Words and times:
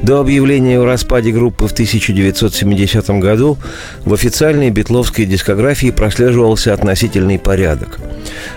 До 0.00 0.20
объявления 0.20 0.80
о 0.80 0.84
распаде 0.84 1.30
группы 1.30 1.66
в 1.66 1.72
1970 1.72 3.10
году 3.20 3.58
в 4.04 4.12
официальной 4.14 4.70
битловской 4.70 5.26
дискографии 5.26 5.90
прослеживался 5.90 6.74
относительный 6.74 7.38
порядок. 7.38 7.98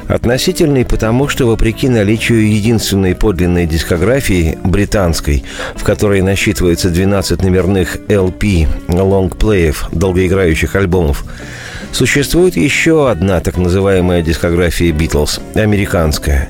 Относительный 0.08 0.86
потому, 0.86 1.27
что 1.27 1.48
вопреки 1.48 1.89
наличию 1.89 2.52
единственной 2.52 3.16
подлинной 3.16 3.66
дискографии, 3.66 4.58
британской, 4.63 5.44
в 5.76 5.84
которой 5.84 6.21
насчитывается 6.21 6.89
12 6.89 7.41
номерных 7.41 7.98
LP, 8.07 8.68
лонгплеев, 8.88 9.90
долгоиграющих 9.91 10.76
альбомов, 10.76 11.26
Существует 11.95 12.58
еще 12.58 13.09
одна 13.09 13.40
так 13.40 13.55
называемая 13.55 14.22
дискография 14.22 14.91
«Битлз»– 14.91 15.40
американская. 15.55 16.49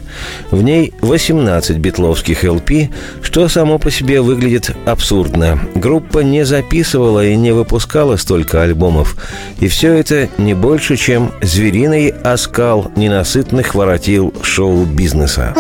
В 0.50 0.64
ней 0.64 0.92
18 1.02 1.78
битловских 1.78 2.44
LP, 2.44 2.92
что 3.22 3.48
само 3.48 3.78
по 3.78 3.92
себе 3.92 4.22
выглядит 4.22 4.76
абсурдно. 4.88 5.60
Группа 5.76 6.22
не 6.22 6.46
записывала 6.46 7.24
и 7.24 7.36
не 7.36 7.52
выпускала 7.52 8.16
столько 8.18 8.64
альбомов. 8.64 9.18
И 9.60 9.68
все 9.68 9.94
это 9.94 10.30
не 10.40 10.56
больше, 10.56 10.98
чем 10.98 11.32
звериный 11.44 12.08
оскал 12.08 12.92
ненасытных 12.96 13.76
воротил 13.76 14.34
шоу-бизнеса. 14.42 15.54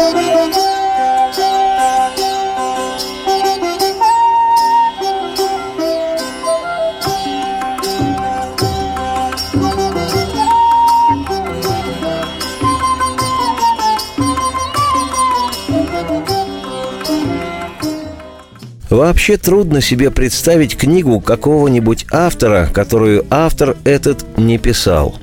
Вообще 18.95 19.35
трудно 19.35 19.81
себе 19.81 20.09
представить 20.09 20.77
книгу 20.77 21.19
какого-нибудь 21.19 22.05
автора, 22.13 22.69
которую 22.73 23.25
автор 23.29 23.75
этот 23.83 24.25
не 24.37 24.57
писал. 24.57 25.19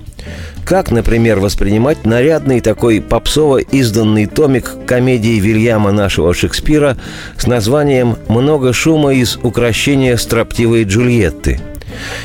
Как, 0.66 0.90
например, 0.90 1.40
воспринимать 1.40 2.04
нарядный 2.04 2.60
такой 2.60 3.00
попсово 3.00 3.60
изданный 3.60 4.26
томик 4.26 4.76
комедии 4.86 5.40
Вильяма 5.40 5.90
нашего 5.90 6.34
Шекспира 6.34 6.98
с 7.38 7.46
названием 7.46 8.18
«Много 8.28 8.74
шума 8.74 9.14
из 9.14 9.38
укращения 9.42 10.18
строптивой 10.18 10.84
Джульетты» 10.84 11.58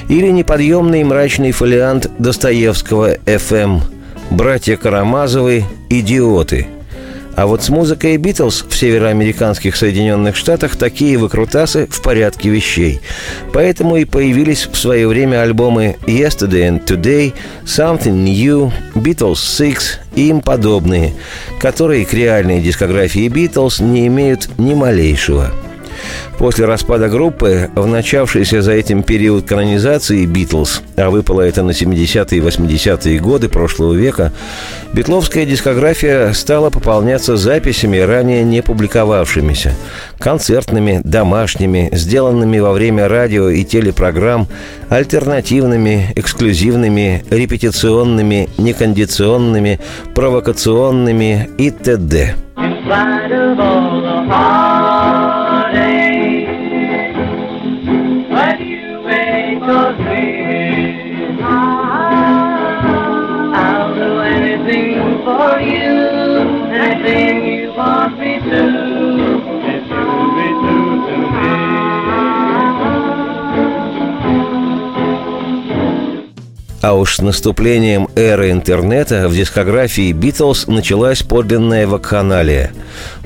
или 0.10 0.28
неподъемный 0.28 1.06
мрачный 1.06 1.54
фолиант 1.54 2.12
Достоевского 2.20 3.20
«ФМ» 3.26 3.80
«Братья 4.32 4.76
Карамазовы. 4.76 5.64
Идиоты», 5.90 6.68
а 7.38 7.46
вот 7.46 7.62
с 7.64 7.70
музыкой 7.70 8.18
Битлз 8.18 8.66
в 8.68 8.76
североамериканских 8.76 9.76
Соединенных 9.76 10.36
Штатах 10.36 10.76
такие 10.76 11.20
выкрутасы 11.20 11.86
в 11.86 12.02
порядке 12.02 12.50
вещей. 12.50 13.00
Поэтому 13.54 13.98
и 13.98 14.06
появились 14.06 14.66
в 14.66 14.76
свое 14.76 15.08
время 15.08 15.44
альбомы 15.44 15.98
Yesterday 16.08 16.68
and 16.68 16.86
Today, 16.88 17.36
Something 17.64 18.24
New, 18.24 18.72
Beatles 18.96 19.36
Six 19.36 20.00
и 20.16 20.30
им 20.30 20.42
подобные, 20.42 21.14
которые 21.62 22.08
к 22.08 22.14
реальной 22.16 22.60
дискографии 22.60 23.28
Битлз 23.28 23.82
не 23.82 24.08
имеют 24.08 24.50
ни 24.58 24.74
малейшего– 24.74 25.52
После 26.38 26.66
распада 26.66 27.10
группы, 27.10 27.70
в 27.76 27.88
начавшийся 27.88 28.62
за 28.62 28.74
этим 28.74 29.02
период 29.02 29.48
канонизации 29.48 30.26
«Битлз», 30.26 30.82
а 30.96 31.10
выпало 31.10 31.42
это 31.42 31.64
на 31.64 31.72
70-е 31.72 32.38
и 32.38 32.42
80-е 32.42 33.20
годы 33.20 33.50
прошлого 33.50 33.94
века, 33.94 34.32
битловская 34.94 35.46
дискография 35.46 36.34
стала 36.34 36.70
пополняться 36.70 37.38
записями, 37.38 37.98
ранее 37.98 38.44
не 38.44 38.62
публиковавшимися, 38.62 39.74
концертными, 40.20 41.02
домашними, 41.04 41.90
сделанными 41.92 42.60
во 42.60 42.72
время 42.72 43.08
радио 43.08 43.50
и 43.50 43.64
телепрограмм, 43.64 44.48
альтернативными, 44.90 46.14
эксклюзивными, 46.16 47.24
репетиционными, 47.30 48.50
некондиционными, 48.58 49.80
провокационными 50.14 51.50
и 51.58 51.72
т.д. 51.72 52.36
anything 67.08 67.64
you 67.64 67.74
want 67.74 68.20
me 68.20 68.40
to. 68.40 68.64
Be 69.64 69.76
true 69.88 70.28
to 71.08 71.16
me. 71.18 71.58
А 76.80 76.94
уж 76.94 77.16
с 77.16 77.22
наступлением 77.22 78.08
эры 78.16 78.52
интернета 78.52 79.28
в 79.28 79.36
дискографии 79.36 80.14
«Битлз» 80.14 80.68
началась 80.68 81.22
подлинная 81.22 81.88
вакханалия. 81.88 82.72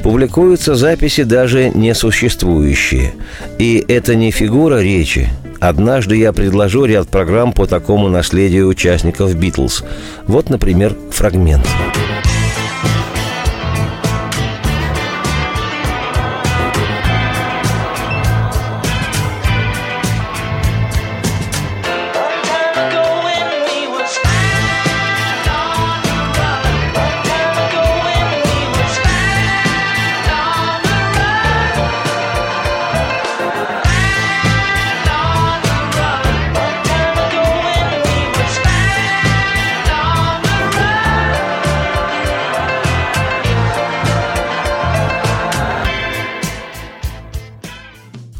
Публикуются 0.02 0.76
записи 0.76 1.24
даже 1.24 1.70
несуществующие. 1.70 3.14
И 3.60 3.84
это 3.88 4.16
не 4.16 4.32
фигура 4.32 4.82
речи, 4.82 5.30
Однажды 5.60 6.16
я 6.16 6.34
предложу 6.34 6.86
ряд 6.86 7.08
программ 7.08 7.54
по 7.54 7.68
такому 7.68 8.10
наследию 8.10 8.68
участников 8.68 9.36
«Битлз». 9.36 9.84
Вот, 10.26 10.50
например, 10.50 10.96
фрагмент. 11.12 11.68
Фрагмент. 11.68 12.31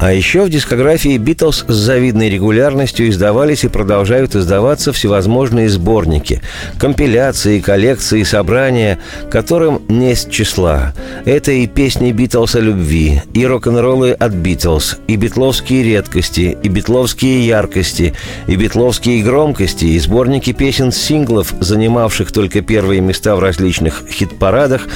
А 0.02 0.12
еще 0.12 0.42
в 0.42 0.50
дискографии 0.50 1.16
«Битлз» 1.16 1.64
с 1.68 1.72
завидной 1.72 2.28
регулярностью 2.28 3.08
издавались 3.08 3.62
и 3.62 3.68
продолжают 3.68 4.34
издаваться 4.34 4.92
всевозможные 4.92 5.68
сборники, 5.68 6.42
компиляции, 6.76 7.60
коллекции, 7.60 8.24
собрания, 8.24 8.98
которым 9.30 9.80
не 9.88 10.16
с 10.16 10.24
числа. 10.24 10.92
Это 11.24 11.52
и 11.52 11.68
песни 11.68 12.10
«Битлз» 12.10 12.56
о 12.56 12.60
любви, 12.60 13.22
и 13.32 13.46
рок-н-роллы 13.46 14.10
от 14.10 14.32
«Битлз», 14.32 14.98
и 15.06 15.14
битловские 15.14 15.84
редкости, 15.84 16.58
и 16.60 16.68
битловские 16.68 17.46
яркости, 17.46 18.12
и 18.48 18.56
битловские 18.56 19.22
громкости, 19.22 19.84
и 19.84 20.00
сборники 20.00 20.52
песен-синглов, 20.52 21.54
занимавших 21.60 22.32
только 22.32 22.60
первые 22.60 23.00
места 23.00 23.36
в 23.36 23.38
различных 23.38 24.02
хит-парадах, 24.10 24.88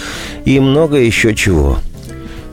и 0.44 0.58
много 0.58 0.96
еще 0.96 1.32
чего– 1.36 1.78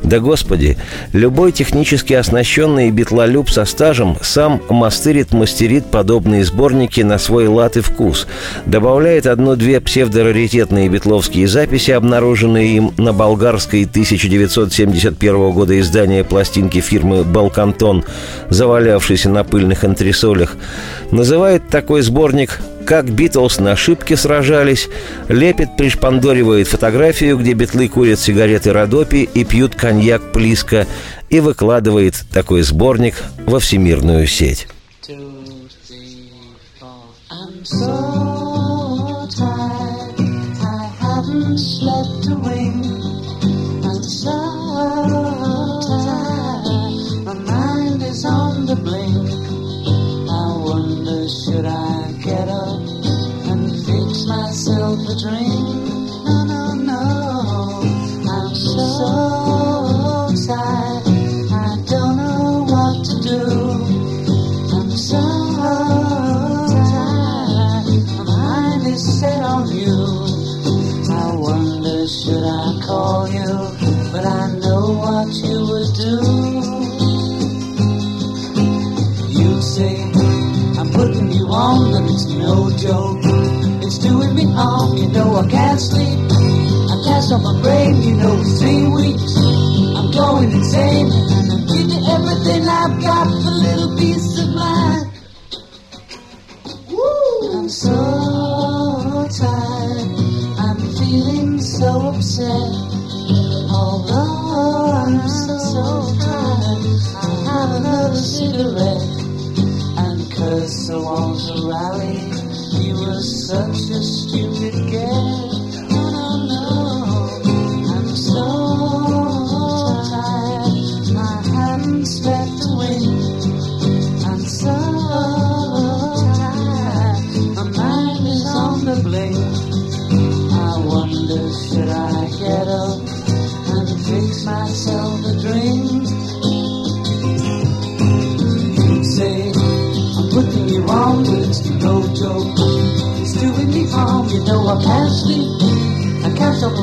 да 0.03 0.19
господи, 0.19 0.78
любой 1.14 1.53
технически 1.53 2.14
оснащенный 2.14 2.91
битлолюб 2.91 3.50
со 3.50 3.64
стажем 3.66 4.17
сам 4.22 4.61
мастерит-мастерит 4.70 5.85
подобные 5.85 6.44
сборники 6.44 7.02
на 7.02 7.17
свой 7.17 7.47
лад 7.47 7.78
и 7.78 7.82
вкус, 7.82 8.28
добавляет 8.66 9.26
одну-две 9.26 9.79
псевдораритетные 9.79 10.90
битловские 10.90 11.47
записи, 11.47 11.91
обнаруженные 11.91 12.76
им 12.76 12.94
на 12.97 13.14
болгарской 13.14 13.85
1971 13.85 15.52
года 15.52 15.79
издания 15.79 16.23
пластинки 16.23 16.82
фирмы 16.82 17.23
«Балкантон», 17.23 18.03
завалявшейся 18.49 19.29
на 19.29 19.44
пыльных 19.44 19.85
антресолях, 19.85 20.58
называет 21.11 21.70
такой 21.70 22.02
сборник 22.02 22.59
как 22.85 23.09
Битлз 23.09 23.59
на 23.59 23.74
ошибке 23.74 24.18
сражались, 24.18 24.90
лепит, 25.28 25.78
пришпандоривает 25.78 26.68
фотографию, 26.68 27.38
где 27.38 27.53
битлы 27.53 27.88
курят 27.88 28.20
сигареты 28.20 28.74
Родопи 28.74 29.30
и 29.34 29.44
пьют 29.44 29.76
коньяк 29.76 30.32
Плиска, 30.32 30.88
и 31.30 31.40
выкладывает 31.40 32.16
такой 32.32 32.62
сборник 32.62 33.16
во 33.46 33.59
всемирную 33.59 34.28
сеть. 34.28 34.68
slept 41.56 42.62
a 55.13 55.15
dream. 55.15 55.62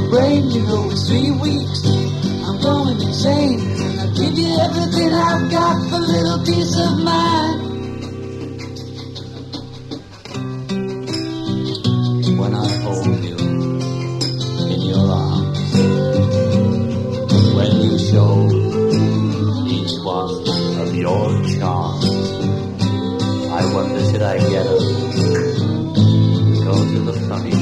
Brain, 0.09 0.51
you 0.51 0.63
know 0.63 0.91
it's 0.91 1.09
three 1.09 1.31
weeks. 1.31 1.85
I'm 2.47 2.61
going 2.61 3.01
insane, 3.01 3.61
I 3.99 4.07
give 4.17 4.39
you 4.39 4.59
everything 4.59 5.13
I've 5.13 5.51
got 5.51 5.77
for 5.91 5.97
a 5.97 5.99
little 5.99 6.39
peace 6.45 6.77
of 6.79 6.99
mind. 6.99 7.69
When 12.39 12.55
I 12.55 12.69
hold 12.83 13.25
you 13.25 13.37
in 14.73 14.81
your 14.81 15.07
arms, 15.11 15.73
when 17.55 17.73
you 17.85 17.99
show 17.99 18.33
each 19.69 19.93
one 20.05 20.31
of 20.81 20.95
your 20.95 21.45
charms, 21.59 22.07
I 23.53 23.63
wonder 23.75 24.01
should 24.11 24.23
I 24.23 24.39
get 24.39 24.67
up, 24.67 24.81
go 26.65 26.75
to 26.93 26.99
the 27.11 27.27
funny 27.29 27.60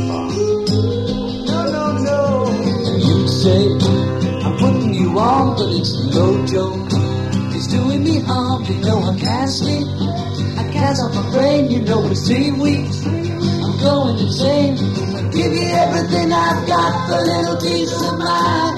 on, 5.38 5.56
but 5.56 5.70
it's 5.70 5.92
no 6.14 6.46
joke. 6.46 6.88
It's 7.54 7.66
doing 7.68 8.02
me 8.04 8.20
harm, 8.20 8.64
you 8.64 8.78
know 8.82 8.98
I 9.02 9.18
can't 9.18 9.50
sleep. 9.50 9.86
I 10.58 10.64
can't 10.72 10.96
stop 10.96 11.14
my 11.14 11.30
brain, 11.30 11.70
you 11.70 11.80
know 11.82 12.06
it's 12.10 12.26
three 12.26 12.50
weeks. 12.52 13.06
I'm 13.06 13.74
going 13.78 14.18
insane. 14.18 14.74
I 15.16 15.22
give 15.30 15.52
you 15.52 15.68
everything 15.84 16.32
I've 16.32 16.66
got 16.66 16.92
for 17.06 17.20
little 17.30 17.58
peace 17.60 17.94
of 18.08 18.18
mind. 18.18 18.76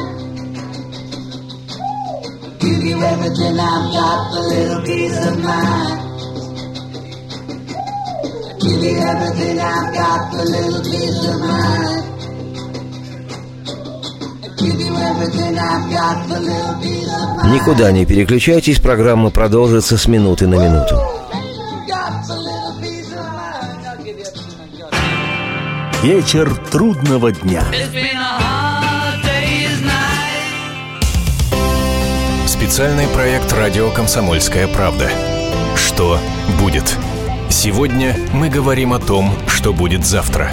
Give 2.60 2.82
you 2.84 2.96
everything 3.02 3.54
I've 3.58 3.86
got 3.96 4.18
for 4.32 4.42
little 4.52 4.82
peace 4.84 5.26
of 5.26 5.36
mind. 5.42 5.96
Give 8.60 8.82
you 8.84 8.96
everything 9.12 9.58
I've 9.58 9.94
got 9.94 10.30
for 10.32 10.44
little 10.44 10.82
peace 10.84 11.28
of 11.28 11.40
mind. 11.40 12.09
Никуда 17.52 17.90
не 17.92 18.06
переключайтесь, 18.06 18.80
программа 18.80 19.30
продолжится 19.30 19.96
с 19.96 20.06
минуты 20.06 20.46
на 20.46 20.54
минуту. 20.54 20.96
Вечер 26.02 26.54
трудного 26.70 27.32
дня. 27.32 27.62
Специальный 32.46 33.06
проект 33.08 33.52
«Радио 33.52 33.90
Комсомольская 33.90 34.68
правда». 34.68 35.10
Что 35.76 36.18
будет? 36.58 36.96
Сегодня 37.48 38.16
мы 38.32 38.48
говорим 38.48 38.92
о 38.92 38.98
том, 38.98 39.34
что 39.48 39.72
будет 39.72 40.06
завтра. 40.06 40.52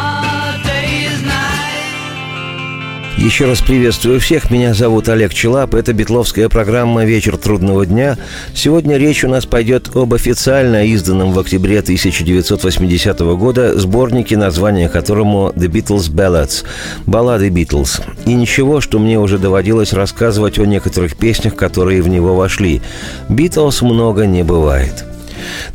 Еще 3.17 3.45
раз 3.45 3.61
приветствую 3.61 4.19
всех. 4.19 4.49
Меня 4.49 4.73
зовут 4.73 5.07
Олег 5.09 5.33
Челап. 5.33 5.75
Это 5.75 5.93
битловская 5.93 6.49
программа 6.49 7.05
«Вечер 7.05 7.37
трудного 7.37 7.85
дня». 7.85 8.17
Сегодня 8.55 8.97
речь 8.97 9.23
у 9.23 9.29
нас 9.29 9.45
пойдет 9.45 9.95
об 9.95 10.13
официально 10.13 10.85
изданном 10.85 11.33
в 11.33 11.39
октябре 11.39 11.79
1980 11.79 13.19
года 13.19 13.77
сборнике, 13.77 14.37
название 14.37 14.89
которому 14.89 15.51
«The 15.55 15.67
Beatles 15.67 16.09
Ballads»– 16.09 16.63
«Баллады 17.05 17.49
Битлз». 17.49 18.01
И 18.25 18.33
ничего, 18.33 18.81
что 18.81 18.97
мне 18.97 19.19
уже 19.19 19.37
доводилось 19.37 19.93
рассказывать 19.93 20.57
о 20.57 20.65
некоторых 20.65 21.15
песнях, 21.15 21.55
которые 21.55 22.01
в 22.01 22.07
него 22.07 22.35
вошли. 22.35 22.81
«Битлз» 23.29 23.81
много 23.83 24.25
не 24.25 24.43
бывает. 24.43 25.05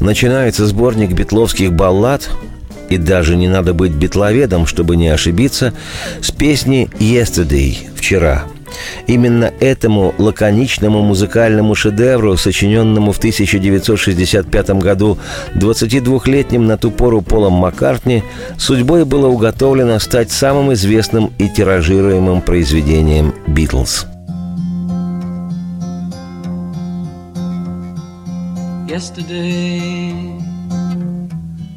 Начинается 0.01 0.67
сборник 0.67 1.13
битловских 1.13 1.73
баллад, 1.73 2.29
и 2.89 2.99
даже 2.99 3.37
не 3.37 3.49
надо 3.49 3.75
быть 3.75 3.93
битловедом, 3.93 4.67
чтобы 4.67 4.97
не 4.97 5.09
ошибиться, 5.09 5.73
с 6.21 6.31
песни 6.31 6.89
«Yesterday»– 6.99 7.77
«Вчера». 7.97 8.45
Именно 9.07 9.53
этому 9.61 10.15
лаконичному 10.19 11.03
музыкальному 11.03 11.75
шедевру, 11.75 12.37
сочиненному 12.37 13.13
в 13.13 13.19
1965 13.19 14.71
году 14.71 15.19
22-летним 15.55 16.67
на 16.67 16.77
ту 16.77 16.91
пору 16.91 17.23
Полом 17.23 17.55
Маккартни, 17.55 18.23
судьбой 18.59 19.05
было 19.05 19.29
уготовлено 19.29 19.99
стать 19.99 20.31
самым 20.31 20.73
известным 20.75 21.33
и 21.39 21.49
тиражируемым 21.49 22.43
произведением 22.43 23.35
«Битлз». 23.47 24.07
Yesterday, 28.89 30.36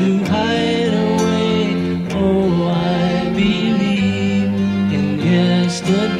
to 0.00 0.24
hide 0.32 0.94
away. 1.08 2.08
Oh, 2.14 2.68
I 2.68 3.30
believe 3.34 4.54
in 4.98 5.18
yesterday. 5.20 6.19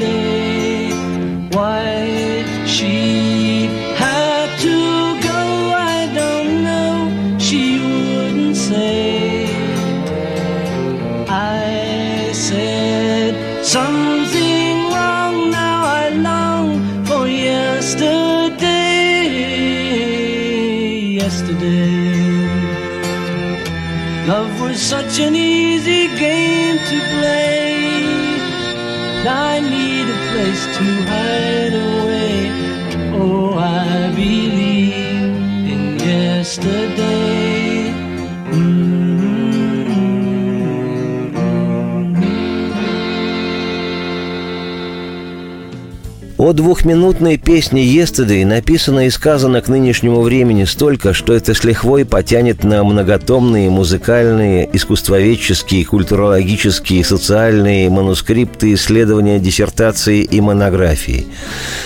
О 46.50 46.52
двухминутной 46.52 47.36
песне 47.36 47.84
«Yesterday» 47.84 48.44
написано 48.44 49.06
и 49.06 49.10
сказано 49.10 49.60
к 49.60 49.68
нынешнему 49.68 50.20
времени 50.20 50.64
столько, 50.64 51.14
что 51.14 51.32
это 51.32 51.54
с 51.54 51.62
лихвой 51.62 52.04
потянет 52.04 52.64
на 52.64 52.82
многотомные 52.82 53.70
музыкальные, 53.70 54.68
искусствоведческие, 54.72 55.84
культурологические, 55.84 57.04
социальные 57.04 57.88
манускрипты, 57.88 58.74
исследования, 58.74 59.38
диссертации 59.38 60.24
и 60.24 60.40
монографии. 60.40 61.28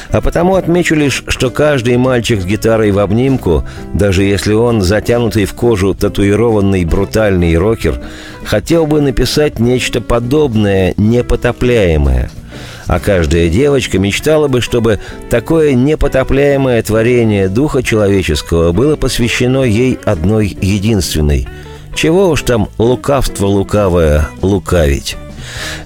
А 0.09 0.23
потому 0.23 0.54
отмечу 0.54 0.94
лишь, 0.94 1.25
что 1.28 1.50
каждый 1.50 1.99
мальчик 1.99 2.40
с 2.40 2.47
гитарой 2.47 2.90
в 2.90 3.00
обнимку, 3.00 3.64
даже 3.92 4.23
если 4.23 4.54
он 4.54 4.80
затянутый 4.80 5.44
в 5.44 5.52
кожу 5.52 5.92
татуированный 5.92 6.87
брутальный 6.87 7.59
рокер, 7.59 8.00
хотел 8.47 8.87
бы 8.87 9.02
написать 9.02 9.59
нечто 9.59 10.00
подобное, 10.00 10.94
непотопляемое– 10.97 12.30
а 12.87 13.00
каждая 13.00 13.49
девочка 13.49 13.99
мечтала 13.99 14.49
бы, 14.49 14.61
чтобы 14.61 15.00
такое 15.30 15.75
непотопляемое 15.75 16.83
творение 16.83 17.49
духа 17.49 17.83
человеческого 17.83 18.73
было 18.73 18.97
посвящено 18.97 19.62
ей 19.62 19.99
одной 20.04 20.56
единственной. 20.61 21.49
Чего 21.94 22.30
уж 22.30 22.42
там 22.42 22.68
лукавство 22.78 23.47
лукавое 23.47 24.28
лукавить. 24.42 25.16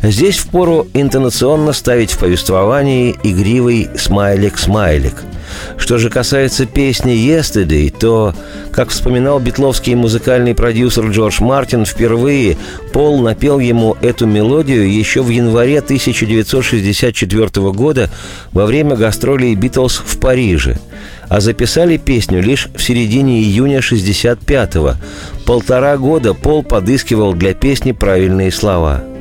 Здесь 0.03 0.39
впору 0.39 0.87
интонационно 0.95 1.73
ставить 1.73 2.13
в 2.13 2.19
повествовании 2.19 3.17
игривый 3.23 3.89
смайлик-смайлик– 3.97 5.23
что 5.77 5.99
же 5.99 6.11
касается 6.11 6.67
песни 6.67 7.13
«Yesterday», 7.13 7.93
то, 7.97 8.35
как 8.73 8.91
вспоминал 8.91 9.41
битловский 9.41 9.95
музыкальный 9.95 10.55
продюсер 10.55 11.07
Джордж 11.11 11.43
Мартин, 11.43 11.85
впервые 11.85 12.57
Пол 12.93 13.21
напел 13.21 13.59
ему 13.59 13.97
эту 14.01 14.27
мелодию 14.27 14.93
еще 14.93 15.23
в 15.23 15.29
январе 15.29 15.79
1964 15.79 17.49
года 17.73 18.11
во 18.53 18.67
время 18.67 18.97
гастролей 18.97 19.55
«Битлз» 19.55 20.03
в 20.05 20.19
Париже 20.19 20.79
а 21.29 21.41
записали 21.41 21.99
песню 21.99 22.43
лишь 22.43 22.69
в 22.75 22.83
середине 22.83 23.43
июня 23.43 23.81
65-го. 23.81 24.95
Полтора 25.45 25.99
года 25.99 26.33
Пол 26.33 26.63
подыскивал 26.63 27.35
для 27.35 27.53
песни 27.53 27.93
правильные 27.93 28.51
слова– 28.51 29.05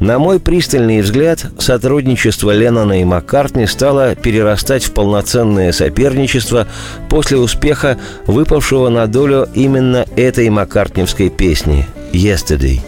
на 0.00 0.18
мой 0.18 0.38
пристальный 0.38 1.00
взгляд, 1.00 1.46
сотрудничество 1.58 2.52
Леннона 2.52 3.00
и 3.00 3.04
Маккартни 3.04 3.66
стало 3.66 4.14
перерастать 4.14 4.84
в 4.84 4.92
полноценное 4.92 5.72
соперничество 5.72 6.68
после 7.08 7.38
успеха, 7.38 7.98
выпавшего 8.26 8.88
на 8.88 9.06
долю 9.06 9.48
именно 9.54 10.06
этой 10.16 10.48
маккартневской 10.50 11.30
песни 11.30 11.86
«Yesterday». 12.12 12.80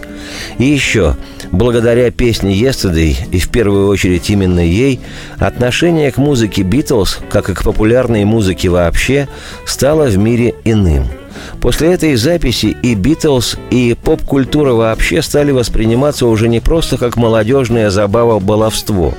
И 0.59 0.65
еще, 0.65 1.17
благодаря 1.51 2.13
песне 2.13 2.55
«Yesterday», 2.55 3.17
и 3.33 3.41
в 3.41 3.49
первую 3.51 3.89
очередь 3.89 4.31
именно 4.31 4.61
ей, 4.61 5.01
отношение 5.39 6.13
к 6.13 6.17
музыке 6.17 6.63
«Битлз», 6.63 7.19
как 7.29 7.51
и 7.51 7.55
к 7.55 7.65
популярной 7.65 8.25
музыке 8.25 8.69
вообще, 8.69 9.27
стало 9.67 10.07
в 10.07 10.17
мире 10.17 10.55
иным– 10.65 11.09
После 11.61 11.93
этой 11.93 12.17
записи 12.17 12.75
и 12.83 12.95
«Битлз», 12.95 13.57
и 13.71 13.95
поп-культура 13.95 14.73
вообще 14.73 15.21
стали 15.21 15.51
восприниматься 15.51 16.27
уже 16.27 16.49
не 16.49 16.61
просто 16.61 16.97
как 16.97 17.17
молодежная 17.17 17.91
забава-баловство. 17.91 19.13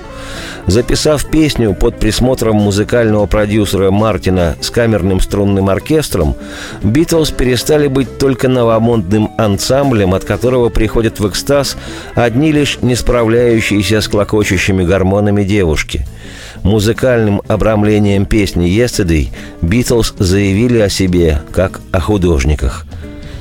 Записав 0.66 1.30
песню 1.30 1.76
под 1.76 2.00
присмотром 2.00 2.56
музыкального 2.56 3.28
продюсера 3.28 3.92
Мартина 3.92 4.56
с 4.60 4.72
камерным 4.72 5.20
струнным 5.20 5.70
оркестром, 5.70 6.36
«Битлз» 6.82 7.30
перестали 7.30 7.88
быть 7.88 8.18
только 8.18 8.48
новомодным 8.48 9.30
ансамблем, 9.38 10.16
от 10.16 10.26
которого 10.26 10.70
приходят 10.70 11.20
в 11.20 11.30
экстаз 11.30 11.78
одни 12.16 12.52
лишь 12.52 12.80
не 12.82 12.96
справляющиеся 12.96 14.02
с 14.02 14.08
клокочущими 14.08 14.84
гормонами 14.84 15.44
девушки– 15.44 16.08
Музыкальным 16.64 17.42
обрамлением 17.48 18.26
песни 18.26 18.68
«Yesterday» 18.68 19.30
Битлз 19.62 20.14
заявили 20.20 20.78
о 20.80 20.90
себе 20.90 21.42
как 21.52 21.82
о 21.92 22.00
художниках. 22.32 22.86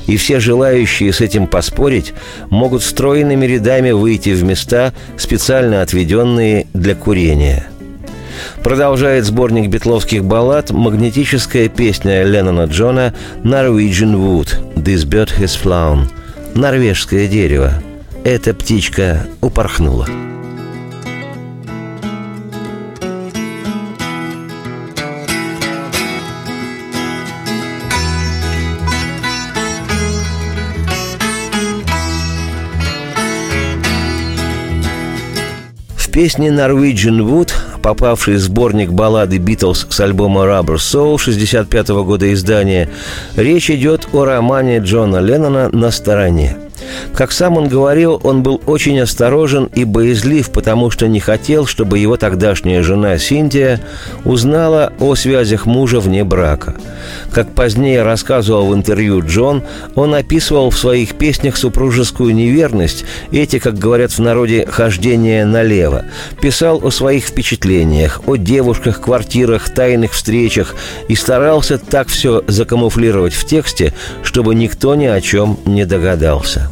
И 0.07 0.17
все 0.17 0.39
желающие 0.39 1.13
с 1.13 1.21
этим 1.21 1.47
поспорить 1.47 2.13
могут 2.49 2.83
стройными 2.83 3.45
рядами 3.45 3.91
выйти 3.91 4.29
в 4.31 4.43
места, 4.43 4.93
специально 5.17 5.81
отведенные 5.81 6.67
для 6.73 6.95
курения– 6.95 7.67
Продолжает 8.63 9.25
сборник 9.25 9.69
битловских 9.69 10.23
баллад 10.23 10.71
магнетическая 10.71 11.67
песня 11.67 12.23
Леннона 12.23 12.63
Джона 12.65 13.13
«Norwegian 13.43 14.15
Wood» 14.15 14.75
«This 14.75 15.05
bird 15.05 15.29
has 15.37 15.51
flown» 15.61 16.07
«Норвежское 16.55 17.27
дерево». 17.27 17.73
Эта 18.23 18.53
птичка 18.53 19.27
упорхнула. 19.41 20.07
Песне 36.11 36.49
«Norwegian 36.49 37.19
Wood», 37.19 37.51
попавшей 37.81 38.35
в 38.35 38.39
сборник 38.39 38.91
баллады 38.91 39.37
«Битлз» 39.37 39.87
с 39.89 39.99
альбома 39.99 40.41
«Rubber 40.41 40.75
Soul» 40.75 41.17
65 41.17 41.89
года 41.89 42.31
издания, 42.33 42.89
речь 43.35 43.69
идет 43.69 44.09
о 44.13 44.25
романе 44.25 44.79
Джона 44.79 45.17
Леннона 45.17 45.69
«На 45.69 45.89
стороне». 45.91 46.57
Как 47.15 47.31
сам 47.31 47.57
он 47.57 47.67
говорил, 47.67 48.19
он 48.23 48.43
был 48.43 48.61
очень 48.65 48.99
осторожен 48.99 49.65
и 49.73 49.83
боязлив, 49.83 50.49
потому 50.51 50.89
что 50.89 51.07
не 51.07 51.19
хотел, 51.19 51.65
чтобы 51.65 51.99
его 51.99 52.17
тогдашняя 52.17 52.83
жена 52.83 53.17
Синтия 53.17 53.79
узнала 54.25 54.93
о 54.99 55.15
связях 55.15 55.65
мужа 55.65 55.99
вне 55.99 56.23
брака. 56.23 56.75
Как 57.31 57.53
позднее 57.53 58.03
рассказывал 58.03 58.67
в 58.67 58.73
интервью 58.73 59.21
Джон, 59.25 59.63
он 59.95 60.15
описывал 60.15 60.69
в 60.69 60.77
своих 60.77 61.15
песнях 61.15 61.57
супружескую 61.57 62.33
неверность, 62.33 63.05
эти, 63.31 63.59
как 63.59 63.77
говорят 63.77 64.11
в 64.11 64.19
народе, 64.19 64.65
хождение 64.69 65.45
налево. 65.45 66.05
Писал 66.41 66.85
о 66.85 66.91
своих 66.91 67.25
впечатлениях, 67.25 68.21
о 68.27 68.35
девушках, 68.35 69.01
квартирах, 69.01 69.69
тайных 69.69 70.11
встречах 70.11 70.75
и 71.07 71.15
старался 71.15 71.77
так 71.77 72.07
все 72.07 72.43
закамуфлировать 72.47 73.33
в 73.33 73.45
тексте, 73.45 73.93
чтобы 74.23 74.55
никто 74.55 74.95
ни 74.95 75.05
о 75.05 75.21
чем 75.21 75.59
не 75.65 75.85
догадался. 75.85 76.69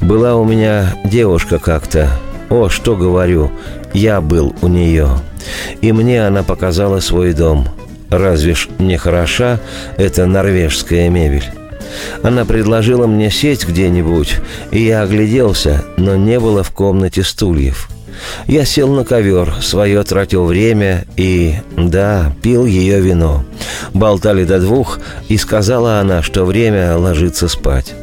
Была 0.00 0.36
у 0.36 0.44
меня 0.44 0.94
девушка 1.04 1.58
как-то. 1.58 2.10
О, 2.50 2.68
что 2.68 2.96
говорю, 2.96 3.50
я 3.92 4.20
был 4.20 4.54
у 4.62 4.68
нее. 4.68 5.08
И 5.80 5.92
мне 5.92 6.26
она 6.26 6.42
показала 6.42 7.00
свой 7.00 7.32
дом. 7.32 7.68
Разве 8.10 8.54
ж 8.54 8.68
не 8.78 8.96
хороша 8.96 9.60
эта 9.96 10.26
норвежская 10.26 11.08
мебель? 11.10 11.44
Она 12.22 12.44
предложила 12.44 13.06
мне 13.06 13.30
сесть 13.30 13.66
где-нибудь, 13.66 14.36
и 14.70 14.82
я 14.82 15.02
огляделся, 15.02 15.84
но 15.96 16.16
не 16.16 16.38
было 16.38 16.62
в 16.62 16.70
комнате 16.70 17.22
стульев. 17.22 17.88
Я 18.46 18.64
сел 18.64 18.88
на 18.88 19.04
ковер, 19.04 19.52
свое 19.60 20.02
тратил 20.04 20.44
время 20.44 21.04
и, 21.16 21.54
да, 21.76 22.32
пил 22.42 22.66
ее 22.66 23.00
вино. 23.00 23.44
Болтали 23.94 24.44
до 24.44 24.58
двух, 24.58 25.00
и 25.28 25.36
сказала 25.36 26.00
она, 26.00 26.22
что 26.22 26.44
время 26.44 26.96
ложиться 26.96 27.48
спать. 27.48 27.94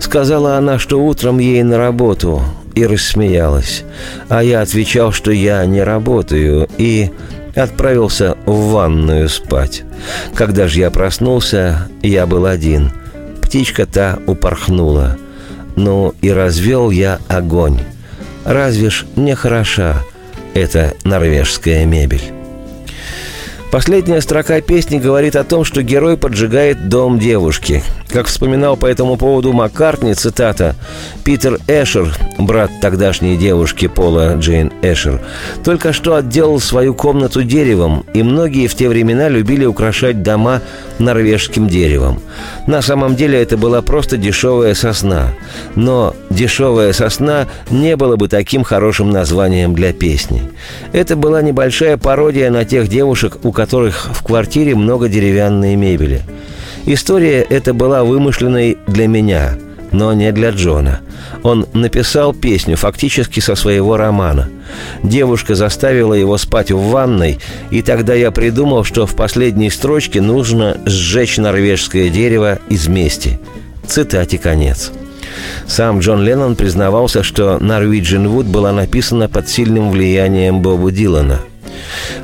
Сказала 0.00 0.56
она, 0.56 0.78
что 0.78 1.02
утром 1.02 1.38
ей 1.38 1.62
на 1.62 1.78
работу, 1.78 2.42
и 2.74 2.86
рассмеялась. 2.86 3.84
А 4.28 4.42
я 4.42 4.62
отвечал, 4.62 5.12
что 5.12 5.30
я 5.30 5.64
не 5.66 5.82
работаю, 5.82 6.68
и 6.78 7.10
отправился 7.54 8.36
в 8.46 8.72
ванную 8.72 9.28
спать. 9.28 9.82
Когда 10.34 10.68
же 10.68 10.80
я 10.80 10.90
проснулся, 10.90 11.88
я 12.02 12.26
был 12.26 12.46
один. 12.46 12.92
Птичка 13.42 13.86
та 13.86 14.18
упорхнула. 14.26 15.16
Ну 15.76 16.14
и 16.22 16.30
развел 16.30 16.90
я 16.90 17.18
огонь. 17.28 17.78
Разве 18.44 18.90
ж 18.90 19.06
не 19.16 19.34
хороша 19.34 20.02
эта 20.54 20.94
норвежская 21.04 21.84
мебель? 21.86 22.41
Последняя 23.72 24.20
строка 24.20 24.60
песни 24.60 24.98
говорит 24.98 25.34
о 25.34 25.44
том, 25.44 25.64
что 25.64 25.82
герой 25.82 26.18
поджигает 26.18 26.90
дом 26.90 27.18
девушки. 27.18 27.82
Как 28.10 28.26
вспоминал 28.26 28.76
по 28.76 28.84
этому 28.84 29.16
поводу 29.16 29.54
Маккартни, 29.54 30.12
цитата, 30.12 30.76
«Питер 31.24 31.58
Эшер, 31.66 32.14
брат 32.38 32.70
тогдашней 32.82 33.38
девушки 33.38 33.88
Пола 33.88 34.36
Джейн 34.36 34.70
Эшер, 34.82 35.22
только 35.64 35.94
что 35.94 36.16
отделал 36.16 36.60
свою 36.60 36.94
комнату 36.94 37.42
деревом, 37.44 38.04
и 38.12 38.22
многие 38.22 38.66
в 38.66 38.74
те 38.74 38.90
времена 38.90 39.30
любили 39.30 39.64
украшать 39.64 40.22
дома 40.22 40.60
норвежским 40.98 41.66
деревом. 41.66 42.20
На 42.66 42.82
самом 42.82 43.16
деле 43.16 43.40
это 43.40 43.56
была 43.56 43.80
просто 43.80 44.18
дешевая 44.18 44.74
сосна. 44.74 45.28
Но 45.76 46.14
дешевая 46.28 46.92
сосна 46.92 47.48
не 47.70 47.96
было 47.96 48.16
бы 48.16 48.28
таким 48.28 48.64
хорошим 48.64 49.08
названием 49.08 49.74
для 49.74 49.94
песни. 49.94 50.50
Это 50.92 51.16
была 51.16 51.40
небольшая 51.40 51.96
пародия 51.96 52.50
на 52.50 52.66
тех 52.66 52.88
девушек, 52.88 53.38
у 53.42 53.52
которых 53.52 53.61
в 54.12 54.22
квартире 54.22 54.74
много 54.74 55.08
деревянной 55.08 55.76
мебели. 55.76 56.22
История 56.84 57.42
эта 57.42 57.72
была 57.72 58.02
вымышленной 58.02 58.76
для 58.88 59.06
меня, 59.06 59.56
но 59.92 60.12
не 60.14 60.32
для 60.32 60.50
Джона. 60.50 61.00
Он 61.42 61.66
написал 61.72 62.34
песню 62.34 62.76
фактически 62.76 63.40
со 63.40 63.54
своего 63.54 63.96
романа. 63.96 64.48
Девушка 65.02 65.54
заставила 65.54 66.14
его 66.14 66.38
спать 66.38 66.70
в 66.72 66.78
ванной, 66.78 67.38
и 67.70 67.82
тогда 67.82 68.14
я 68.14 68.30
придумал, 68.30 68.84
что 68.84 69.06
в 69.06 69.14
последней 69.14 69.70
строчке 69.70 70.20
нужно 70.20 70.78
сжечь 70.86 71.38
норвежское 71.38 72.08
дерево 72.08 72.58
из 72.68 72.88
мести. 72.88 73.38
Цитате 73.86 74.38
конец. 74.38 74.90
Сам 75.66 76.00
Джон 76.00 76.22
Леннон 76.22 76.56
признавался, 76.56 77.22
что 77.22 77.58
«Norwegian 77.60 78.26
Wood» 78.26 78.44
была 78.44 78.72
написана 78.72 79.28
под 79.28 79.48
сильным 79.48 79.90
влиянием 79.90 80.60
Боба 80.62 80.90
Дилана– 80.90 81.40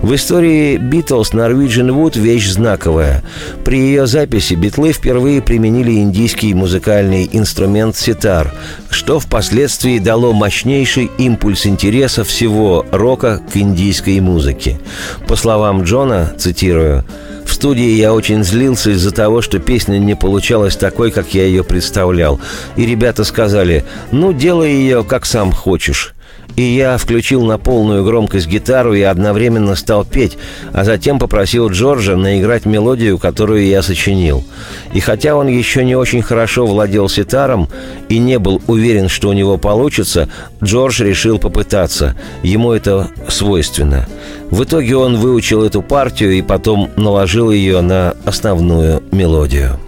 в 0.03 0.15
истории 0.15 0.77
Битлз 0.77 1.33
Norwegian 1.33 1.91
Wood– 1.91 2.19
вещь 2.21 2.49
знаковая. 2.49 3.23
При 3.65 3.79
ее 3.79 4.07
записи 4.07 4.55
битлы 4.55 4.93
впервые 4.93 5.43
применили 5.43 5.93
индийский 5.93 6.55
музыкальный 6.55 7.29
инструмент 7.33 7.97
ситар, 7.97 8.53
что 8.91 9.19
впоследствии 9.21 9.99
дало 9.99 10.33
мощнейший 10.33 11.11
импульс 11.19 11.67
интереса 11.67 12.25
всего 12.25 12.87
рока 12.91 13.41
к 13.53 13.57
индийской 13.57 14.21
музыке. 14.21 14.79
По 15.27 15.37
словам 15.37 15.83
Джона, 15.83 16.33
цитирую, 16.39 17.05
в 17.45 17.55
студии 17.55 17.91
я 17.91 18.13
очень 18.13 18.45
злился 18.45 18.91
из-за 18.91 19.11
того, 19.11 19.41
что 19.41 19.59
песня 19.59 19.99
не 19.99 20.15
получалась 20.15 20.77
такой, 20.77 21.11
как 21.11 21.35
я 21.35 21.45
ее 21.45 21.65
представлял. 21.65 22.39
И 22.77 22.85
ребята 22.85 23.25
сказали, 23.25 23.85
ну, 24.13 24.33
делай 24.33 24.73
ее, 24.73 25.03
как 25.03 25.25
сам 25.25 25.53
хочешь. 25.53 26.15
И 26.57 26.63
я 26.63 26.97
включил 26.97 27.45
на 27.45 27.57
полную 27.57 28.05
громкость 28.05 28.49
гитару 28.49 28.93
и 28.93 29.03
одновременно 29.03 29.77
стал 29.77 30.05
петь, 30.05 30.37
а 30.73 30.85
затем 30.85 31.19
попросил 31.19 31.69
Джорджа 31.71 32.17
наиграть 32.17 32.67
мелодию, 32.67 33.19
которую 33.19 33.65
я 33.67 33.81
сочинил. 33.81 34.45
И 34.93 35.01
хотя 35.01 35.37
он 35.37 35.47
еще 35.47 35.85
не 35.85 35.95
очень 35.95 36.23
хорошо 36.23 36.67
владел 36.67 37.09
ситаром 37.09 37.69
и 38.09 38.19
не 38.19 38.39
был 38.39 38.61
уверен, 38.67 39.09
что 39.09 39.29
у 39.29 39.33
него 39.33 39.57
получится, 39.57 40.29
Джордж 40.63 41.03
решил 41.03 41.39
попытаться. 41.39 42.17
Ему 42.43 42.73
это 42.73 43.09
свойственно. 43.29 44.09
В 44.51 44.65
итоге 44.65 44.97
он 44.97 45.17
выучил 45.17 45.63
эту 45.63 45.83
партию 45.83 46.33
и 46.33 46.43
потом 46.43 46.91
наложил 46.97 47.51
ее 47.51 47.83
на 47.83 48.15
основную 48.25 49.03
мелодию. 49.13 49.79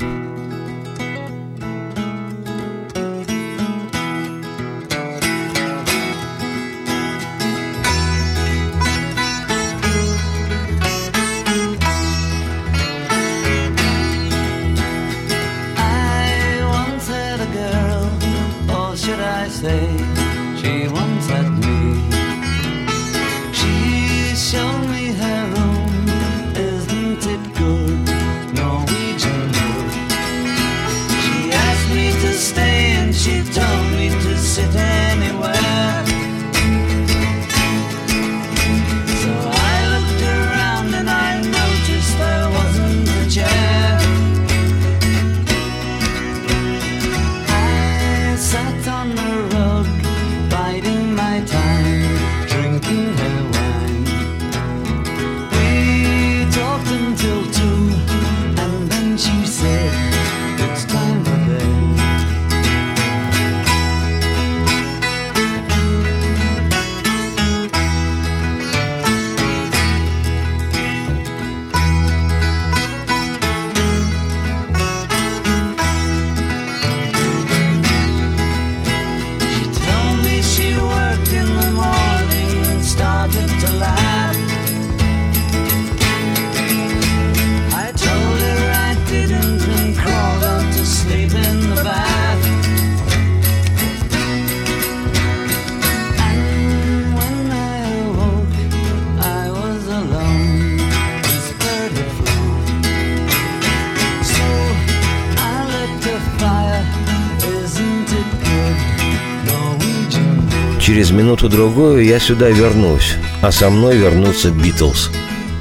Минуту-другую 111.41 112.05
я 112.05 112.19
сюда 112.19 112.51
вернусь, 112.51 113.17
а 113.41 113.51
со 113.51 113.71
мной 113.71 113.97
вернутся 113.97 114.51
Битлз. 114.51 115.11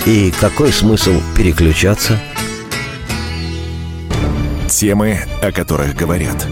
И 0.05 0.33
какой 0.39 0.73
смысл 0.73 1.13
переключаться? 1.37 2.19
Темы, 4.67 5.19
о 5.41 5.51
которых 5.51 5.95
говорят. 5.95 6.47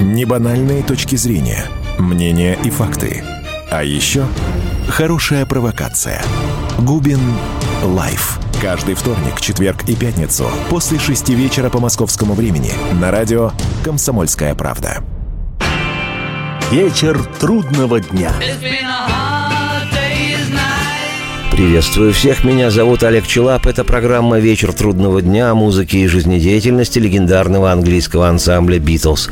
Небанальные 0.00 0.82
точки 0.82 1.14
зрения, 1.14 1.64
мнения 1.98 2.58
и 2.64 2.70
факты. 2.70 3.22
А 3.70 3.84
еще 3.84 4.26
хорошая 4.88 5.46
провокация. 5.46 6.22
Губин 6.78 7.20
Live. 7.84 8.40
Каждый 8.60 8.94
вторник, 8.94 9.40
четверг 9.40 9.88
и 9.88 9.94
пятницу 9.94 10.46
после 10.70 10.98
шести 10.98 11.34
вечера 11.34 11.70
по 11.70 11.78
московскому 11.78 12.34
времени 12.34 12.72
на 13.00 13.10
радио 13.10 13.52
«Комсомольская 13.84 14.54
правда». 14.54 15.04
Вечер 16.70 17.22
трудного 17.38 18.00
дня. 18.00 18.32
Приветствую 21.56 22.12
всех, 22.12 22.44
меня 22.44 22.70
зовут 22.70 23.02
Олег 23.02 23.26
Челап. 23.26 23.66
Это 23.66 23.82
программа 23.82 24.38
«Вечер 24.38 24.74
трудного 24.74 25.22
дня» 25.22 25.50
о 25.50 25.54
музыке 25.54 26.00
и 26.00 26.06
жизнедеятельности 26.06 26.98
легендарного 26.98 27.72
английского 27.72 28.28
ансамбля 28.28 28.78
«Битлз». 28.78 29.30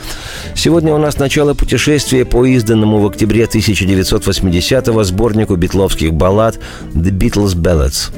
Сегодня 0.54 0.94
у 0.94 0.98
нас 0.98 1.18
начало 1.18 1.52
путешествия 1.52 2.24
по 2.24 2.46
изданному 2.46 3.00
в 3.00 3.06
октябре 3.06 3.44
1980-го 3.44 5.04
сборнику 5.04 5.56
битловских 5.56 6.14
баллад 6.14 6.58
«The 6.94 7.10
Beatles 7.10 7.54
Ballads». 7.54 8.10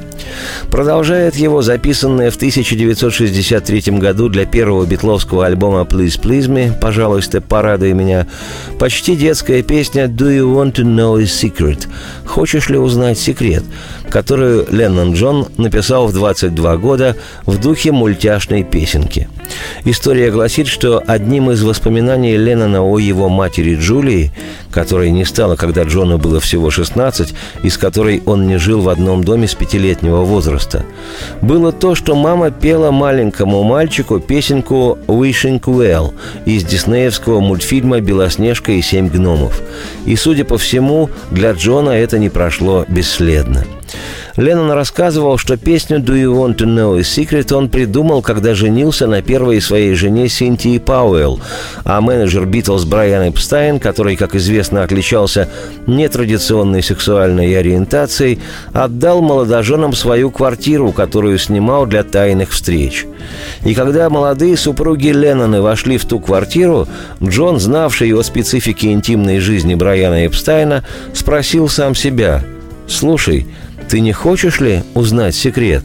Продолжает 0.70 1.34
его 1.34 1.62
записанное 1.62 2.30
в 2.30 2.36
1963 2.36 3.98
году 3.98 4.28
для 4.28 4.46
первого 4.46 4.86
битловского 4.86 5.46
альбома 5.46 5.80
«Please 5.80 6.20
Please 6.20 6.46
Me» 6.46 6.72
«Пожалуйста, 6.80 7.40
порадуй 7.40 7.92
меня» 7.92 8.28
почти 8.78 9.16
детская 9.16 9.62
песня 9.62 10.04
«Do 10.04 10.28
you 10.28 10.54
want 10.54 10.74
to 10.74 10.84
know 10.84 11.20
a 11.20 11.24
secret?» 11.24 11.88
«Хочешь 12.24 12.68
ли 12.68 12.78
узнать 12.78 13.18
секрет?» 13.18 13.64
Которую 14.10 14.66
Леннон 14.70 15.14
Джон 15.14 15.46
написал 15.56 16.06
в 16.06 16.12
22 16.12 16.76
года 16.76 17.16
в 17.44 17.60
духе 17.60 17.92
мультяшной 17.92 18.62
песенки. 18.62 19.28
История 19.84 20.30
гласит, 20.30 20.66
что 20.66 21.02
одним 21.06 21.50
из 21.50 21.62
воспоминаний 21.62 22.36
Леннона 22.36 22.82
о 22.82 22.98
его 22.98 23.28
матери 23.28 23.76
Джулии, 23.76 24.32
которой 24.70 25.10
не 25.10 25.24
стало, 25.24 25.56
когда 25.56 25.84
Джону 25.84 26.18
было 26.18 26.40
всего 26.40 26.70
16, 26.70 27.34
и 27.62 27.70
с 27.70 27.78
которой 27.78 28.22
он 28.26 28.46
не 28.46 28.58
жил 28.58 28.80
в 28.80 28.88
одном 28.88 29.22
доме 29.22 29.46
с 29.46 29.54
пятилетнего 29.54 30.22
возраста, 30.22 30.84
было 31.40 31.72
то, 31.72 31.94
что 31.94 32.14
мама 32.14 32.50
пела 32.50 32.90
маленькому 32.90 33.62
мальчику 33.62 34.18
песенку 34.18 34.98
«Wishing 35.06 35.60
Well» 35.60 36.14
из 36.44 36.64
диснеевского 36.64 37.40
мультфильма 37.40 38.00
«Белоснежка 38.00 38.72
и 38.72 38.82
семь 38.82 39.08
гномов». 39.08 39.62
И, 40.04 40.16
судя 40.16 40.44
по 40.44 40.58
всему, 40.58 41.10
для 41.30 41.52
Джона 41.52 41.90
это 41.90 42.18
не 42.18 42.28
прошло 42.28 42.84
бесследно. 42.88 43.64
Леннон 44.36 44.70
рассказывал, 44.72 45.38
что 45.38 45.56
песню 45.56 45.98
«Do 45.98 46.14
you 46.14 46.34
want 46.34 46.56
to 46.58 46.66
know 46.66 46.98
a 46.98 47.00
secret» 47.00 47.54
он 47.54 47.70
придумал, 47.70 48.20
когда 48.20 48.54
женился 48.54 49.06
на 49.06 49.22
первой 49.22 49.62
своей 49.62 49.94
жене 49.94 50.28
Синтии 50.28 50.78
Пауэлл, 50.78 51.40
а 51.84 52.00
менеджер 52.02 52.44
Битлз 52.44 52.84
Брайан 52.84 53.30
Эпстайн, 53.30 53.80
который, 53.80 54.14
как 54.16 54.34
известно, 54.34 54.82
отличался 54.82 55.48
нетрадиционной 55.86 56.82
сексуальной 56.82 57.58
ориентацией, 57.58 58.40
отдал 58.74 59.22
молодоженам 59.22 59.94
свою 59.94 60.30
квартиру, 60.30 60.92
которую 60.92 61.38
снимал 61.38 61.86
для 61.86 62.02
тайных 62.02 62.50
встреч. 62.50 63.06
И 63.64 63.74
когда 63.74 64.10
молодые 64.10 64.58
супруги 64.58 65.08
Ленноны 65.08 65.62
вошли 65.62 65.96
в 65.96 66.04
ту 66.04 66.20
квартиру, 66.20 66.86
Джон, 67.22 67.58
знавший 67.58 68.12
о 68.14 68.22
специфике 68.22 68.92
интимной 68.92 69.38
жизни 69.38 69.74
Брайана 69.74 70.26
Эпстайна, 70.26 70.84
спросил 71.14 71.70
сам 71.70 71.94
себя 71.94 72.44
«Слушай, 72.86 73.46
ты 73.88 74.00
не 74.00 74.12
хочешь 74.12 74.60
ли 74.60 74.82
узнать 74.94 75.34
секрет?» 75.34 75.84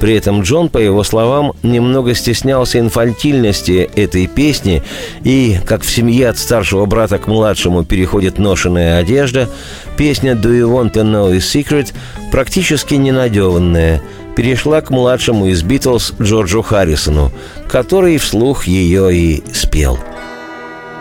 При 0.00 0.14
этом 0.14 0.42
Джон, 0.42 0.68
по 0.68 0.78
его 0.78 1.02
словам, 1.04 1.52
немного 1.62 2.14
стеснялся 2.14 2.78
инфантильности 2.78 3.88
этой 3.94 4.26
песни, 4.26 4.82
и, 5.22 5.58
как 5.66 5.82
в 5.82 5.90
семье 5.90 6.28
от 6.28 6.38
старшего 6.38 6.84
брата 6.84 7.18
к 7.18 7.26
младшему 7.26 7.84
переходит 7.84 8.38
ношенная 8.38 8.98
одежда, 8.98 9.48
песня 9.96 10.32
«Do 10.32 10.50
you 10.50 10.68
want 10.68 10.92
to 10.92 11.04
know 11.04 11.32
a 11.32 11.38
secret» 11.38 11.94
практически 12.32 12.94
ненадеванная, 12.94 14.02
перешла 14.36 14.80
к 14.80 14.90
младшему 14.90 15.46
из 15.46 15.62
Битлз 15.62 16.12
Джорджу 16.20 16.62
Харрисону, 16.62 17.30
который 17.68 18.18
вслух 18.18 18.66
ее 18.66 19.14
и 19.14 19.44
спел. 19.54 19.98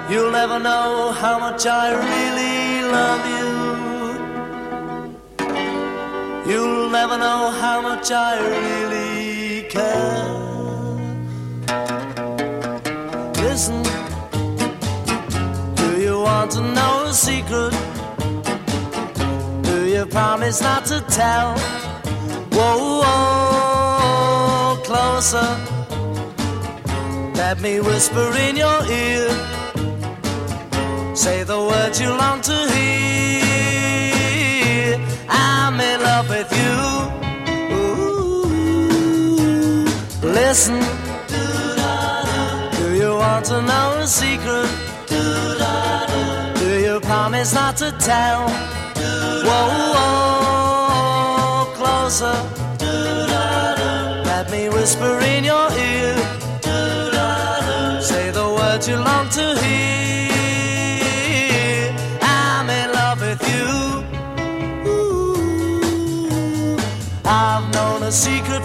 You'll 0.09 0.31
never 0.31 0.59
know 0.59 1.11
how 1.19 1.39
much 1.39 1.65
I 1.65 1.93
really 1.93 2.91
love 2.91 3.25
you. 3.25 3.62
You'll 6.45 6.89
never 6.89 7.17
know 7.17 7.51
how 7.51 7.81
much 7.81 8.11
I 8.11 8.31
really 8.37 9.63
care. 9.69 10.43
Listen, 13.41 13.81
do 15.75 16.01
you 16.01 16.19
want 16.19 16.51
to 16.51 16.61
know 16.61 17.05
a 17.07 17.13
secret? 17.13 17.73
Do 19.63 19.85
you 19.85 20.05
promise 20.07 20.61
not 20.61 20.83
to 20.87 20.99
tell? 21.07 21.57
Whoa, 22.51 23.01
whoa, 23.03 24.83
closer. 24.83 25.49
Let 27.35 27.61
me 27.61 27.79
whisper 27.79 28.33
in 28.47 28.57
your 28.57 28.83
ear. 28.85 29.29
Say 31.15 31.43
the 31.43 31.59
words 31.71 32.01
you 32.01 32.09
long 32.09 32.41
to 32.41 32.67
hear. 32.73 33.42
Love 36.15 36.29
with 36.29 36.51
you. 36.61 36.75
Ooh, 37.75 38.45
listen. 40.21 40.79
Do 42.77 42.87
you 43.01 43.11
want 43.15 43.45
to 43.45 43.57
know 43.63 43.97
a 43.97 44.05
secret? 44.05 44.69
Do 46.59 46.69
you 46.85 46.99
promise 46.99 47.51
not 47.55 47.77
to 47.77 47.91
tell? 47.97 48.47
Whoa, 49.47 49.67
whoa, 49.95 51.73
closer. 51.79 52.37
Let 54.31 54.51
me 54.51 54.69
whisper 54.69 55.19
in 55.33 55.43
your 55.45 55.67
ear. 55.71 56.15
Say 58.01 58.29
the 58.29 58.47
words 58.59 58.87
you 58.87 58.97
long 58.97 59.29
to 59.29 59.55
hear. 59.63 60.32
Secret 68.13 68.62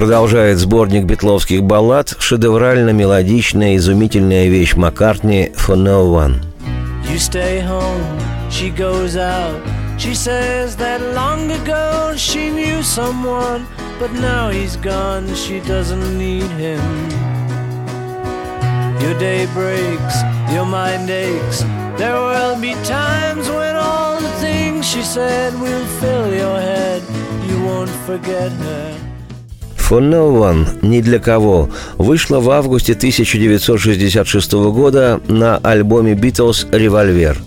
Продолжает 0.00 0.56
сборник 0.56 1.04
битловских 1.04 1.62
баллад 1.62 2.16
шедеврально-мелодичная 2.18 3.76
изумительная 3.76 4.48
вещь 4.48 4.74
Маккартни 4.74 5.52
«For 5.54 5.76
No 5.76 6.10
One». 6.10 6.40
You 7.04 7.18
stay 7.18 7.60
home, 7.60 8.00
she 8.50 8.70
goes 8.70 9.16
out. 9.16 9.60
She 9.98 10.14
says 10.14 10.74
that 10.76 11.02
long 11.14 11.52
ago 11.52 12.16
she 12.16 12.48
knew 12.48 12.82
someone, 12.82 13.66
but 14.00 14.10
now 14.14 14.48
he's 14.48 14.76
gone, 14.76 15.26
she 15.34 15.60
doesn't 15.68 16.16
need 16.16 16.48
him. 16.56 16.80
Your 19.02 19.18
day 19.18 19.46
breaks, 19.52 20.16
your 20.50 20.64
mind 20.64 21.10
aches. 21.10 21.60
There 21.98 22.16
will 22.16 22.58
be 22.58 22.72
times 22.84 23.50
when 23.50 23.76
all 23.76 24.18
the 24.18 24.32
things 24.40 24.86
she 24.88 25.02
said 25.02 25.52
will 25.60 25.84
fill 26.00 26.32
your 26.32 26.58
head. 26.58 27.02
You 27.46 27.62
won't 27.62 27.90
forget 28.06 28.50
her. 28.50 28.99
«For 29.90 30.00
No 30.00 30.30
One» 30.30 30.66
«Ни 30.82 31.00
для 31.00 31.18
кого» 31.18 31.68
вышла 31.98 32.38
в 32.38 32.48
августе 32.50 32.92
1966 32.92 34.52
года 34.52 35.20
на 35.26 35.56
альбоме 35.56 36.14
«Битлз. 36.14 36.68
Револьвер». 36.70 37.38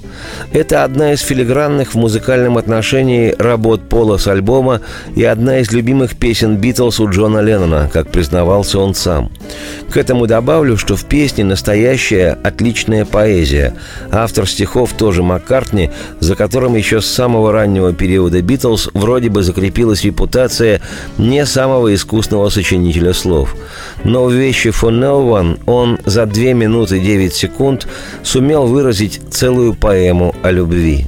Это 0.52 0.84
одна 0.84 1.14
из 1.14 1.22
филигранных 1.22 1.94
в 1.94 1.98
музыкальном 1.98 2.58
отношении 2.58 3.36
работ 3.38 3.90
Пола 3.90 4.18
с 4.18 4.28
альбома 4.28 4.82
и 5.16 5.24
одна 5.24 5.60
из 5.60 5.72
любимых 5.72 6.16
песен 6.16 6.58
Битлз 6.58 7.00
у 7.00 7.10
Джона 7.10 7.40
Леннона, 7.40 7.90
как 7.92 8.10
признавался 8.10 8.80
он 8.80 8.96
сам. 8.96 9.32
К 9.90 9.98
этому 9.98 10.28
добавлю, 10.28 10.78
что 10.78 10.96
в 10.96 11.06
песне 11.06 11.44
настоящая 11.44 12.38
отличная 12.44 13.06
поэзия. 13.06 13.76
Автор 14.12 14.48
стихов 14.48 14.94
тоже 14.94 15.24
Маккартни, 15.24 15.92
за 16.20 16.36
которым 16.36 16.76
еще 16.76 17.02
с 17.02 17.06
самого 17.06 17.52
раннего 17.52 17.94
периода 17.94 18.42
Битлз 18.42 18.90
вроде 18.94 19.30
бы 19.30 19.44
закрепилась 19.44 20.04
репутация 20.04 20.82
не 21.18 21.46
самого 21.46 21.94
искусного 21.94 22.50
сочинителя 22.50 23.14
слов. 23.14 23.56
Но 24.04 24.26
в 24.26 24.34
вещи 24.34 24.68
«For 24.68 24.92
No 24.92 25.24
One» 25.24 25.60
он 25.66 26.00
за 26.06 26.26
2 26.26 26.54
минуты 26.54 27.00
9 27.00 27.34
секунд 27.34 27.88
сумел 28.22 28.68
выразить 28.68 29.22
целую 29.32 29.74
поэму 29.74 30.36
о 30.44 30.52
любви. 30.52 31.08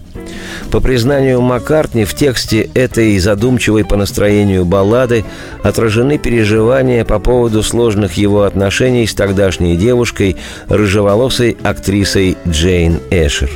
По 0.72 0.80
признанию 0.80 1.42
Маккартни, 1.42 2.06
в 2.06 2.14
тексте 2.14 2.70
этой 2.74 3.18
задумчивой 3.20 3.86
по 3.86 3.96
настроению 3.96 4.66
баллады 4.66 5.24
отражены 5.64 6.18
переживания 6.18 7.06
по 7.06 7.20
поводу 7.20 7.64
сложных 7.64 8.14
его 8.14 8.44
отношений 8.44 9.06
с 9.06 9.14
тогдашней 9.14 9.76
девушкой, 9.78 10.38
рыжеволосой 10.68 11.58
актрисой 11.64 12.38
Джейн 12.48 13.00
Эшер. 13.10 13.50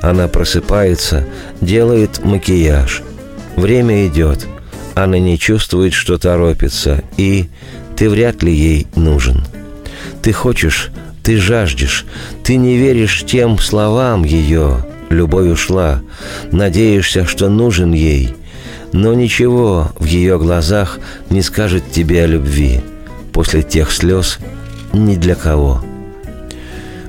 Она 0.00 0.28
просыпается, 0.28 1.24
делает 1.60 2.24
макияж. 2.24 3.02
Время 3.56 4.06
идет. 4.06 4.46
Она 4.94 5.18
не 5.18 5.38
чувствует, 5.38 5.92
что 5.92 6.18
торопится, 6.18 7.02
и 7.16 7.48
ты 7.98 8.08
вряд 8.08 8.44
ли 8.44 8.52
ей 8.54 8.86
нужен. 8.94 9.44
Ты 10.22 10.32
хочешь, 10.32 10.90
ты 11.24 11.36
жаждешь, 11.36 12.06
ты 12.44 12.56
не 12.56 12.76
веришь 12.76 13.24
тем 13.26 13.58
словам 13.58 14.22
ее, 14.22 14.86
любовь 15.10 15.48
ушла, 15.48 16.00
надеешься, 16.52 17.26
что 17.26 17.48
нужен 17.48 17.92
ей, 17.92 18.36
но 18.92 19.14
ничего 19.14 19.90
в 19.98 20.04
ее 20.04 20.38
глазах 20.38 21.00
не 21.28 21.42
скажет 21.42 21.90
тебе 21.90 22.22
о 22.22 22.26
любви. 22.26 22.80
после 23.32 23.62
тех 23.62 23.92
слез 23.92 24.38
ни 24.92 25.14
для 25.14 25.34
кого. 25.34 25.82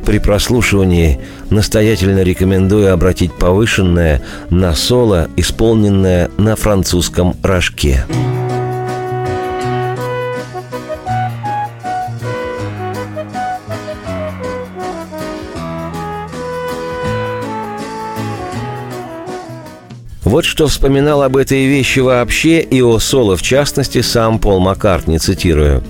При 0.06 0.19
прослушивании 0.19 1.19
настоятельно 1.49 2.21
рекомендую 2.23 2.93
обратить 2.93 3.34
повышенное 3.34 4.21
на 4.49 4.75
соло, 4.75 5.28
исполненное 5.38 6.30
на 6.38 6.56
французском 6.56 7.36
рожке. 7.41 8.06
Вот 20.29 20.45
что 20.45 20.67
вспоминал 20.67 21.23
об 21.23 21.37
этой 21.37 21.65
вещи 21.65 22.01
вообще 22.01 22.59
и 22.59 22.83
о 22.83 22.99
соло 22.99 23.35
в 23.35 23.41
частности 23.41 24.01
сам 24.01 24.37
Пол 24.37 24.59
Маккартни, 24.59 25.17
цитирую. 25.17 25.83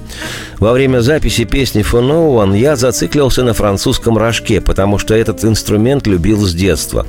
«Во 0.60 0.72
время 0.72 1.02
записи 1.02 1.44
песни 1.44 1.82
«For 1.82 2.00
No 2.00 2.42
One» 2.42 2.58
я 2.58 2.78
зациклился 2.78 3.44
на 3.44 3.54
французском 3.54 4.18
рожке, 4.18 4.62
потому 4.62 4.98
что 4.98 5.14
этот 5.14 5.44
инструмент 5.44 6.08
любил 6.08 6.40
с 6.40 6.54
детства. 6.54 7.06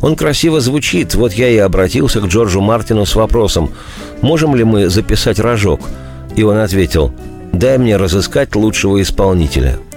Он 0.00 0.14
красиво 0.14 0.60
звучит, 0.60 1.16
вот 1.16 1.32
я 1.32 1.48
и 1.48 1.56
обратился 1.56 2.20
к 2.20 2.26
Джорджу 2.26 2.60
Мартину 2.60 3.06
с 3.06 3.16
вопросом, 3.16 3.72
можем 4.20 4.54
ли 4.54 4.62
мы 4.62 4.88
записать 4.88 5.40
рожок? 5.40 5.80
И 6.36 6.44
он 6.44 6.58
ответил, 6.58 7.12
дай 7.52 7.76
мне 7.78 7.96
разыскать 7.96 8.54
лучшего 8.54 9.02
исполнителя– 9.02 9.80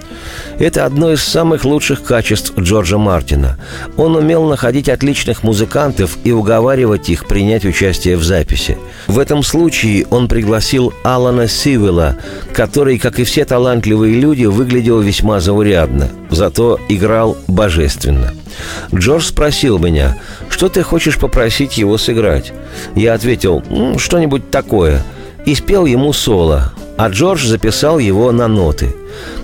это 0.58 0.84
одно 0.84 1.12
из 1.12 1.22
самых 1.22 1.64
лучших 1.64 2.02
качеств 2.02 2.52
Джорджа 2.58 2.98
Мартина. 2.98 3.58
Он 3.96 4.16
умел 4.16 4.44
находить 4.44 4.88
отличных 4.88 5.42
музыкантов 5.42 6.18
и 6.24 6.32
уговаривать 6.32 7.08
их 7.08 7.26
принять 7.26 7.64
участие 7.64 8.16
в 8.16 8.24
записи. 8.24 8.78
В 9.06 9.18
этом 9.18 9.42
случае 9.42 10.06
он 10.10 10.28
пригласил 10.28 10.92
Алана 11.02 11.48
Сивела, 11.48 12.16
который, 12.52 12.98
как 12.98 13.18
и 13.18 13.24
все 13.24 13.44
талантливые 13.44 14.20
люди, 14.20 14.44
выглядел 14.44 15.00
весьма 15.00 15.40
заурядно, 15.40 16.10
зато 16.30 16.78
играл 16.88 17.36
божественно. 17.48 18.32
Джордж 18.94 19.24
спросил 19.24 19.78
меня, 19.78 20.18
что 20.48 20.68
ты 20.68 20.82
хочешь 20.82 21.18
попросить 21.18 21.78
его 21.78 21.98
сыграть? 21.98 22.52
Я 22.94 23.14
ответил, 23.14 23.62
«Ну, 23.70 23.98
что-нибудь 23.98 24.50
такое, 24.50 25.02
и 25.44 25.54
спел 25.54 25.86
ему 25.86 26.12
соло 26.12 26.72
а 26.96 27.08
Джордж 27.08 27.46
записал 27.46 27.98
его 27.98 28.32
на 28.32 28.48
ноты. 28.48 28.94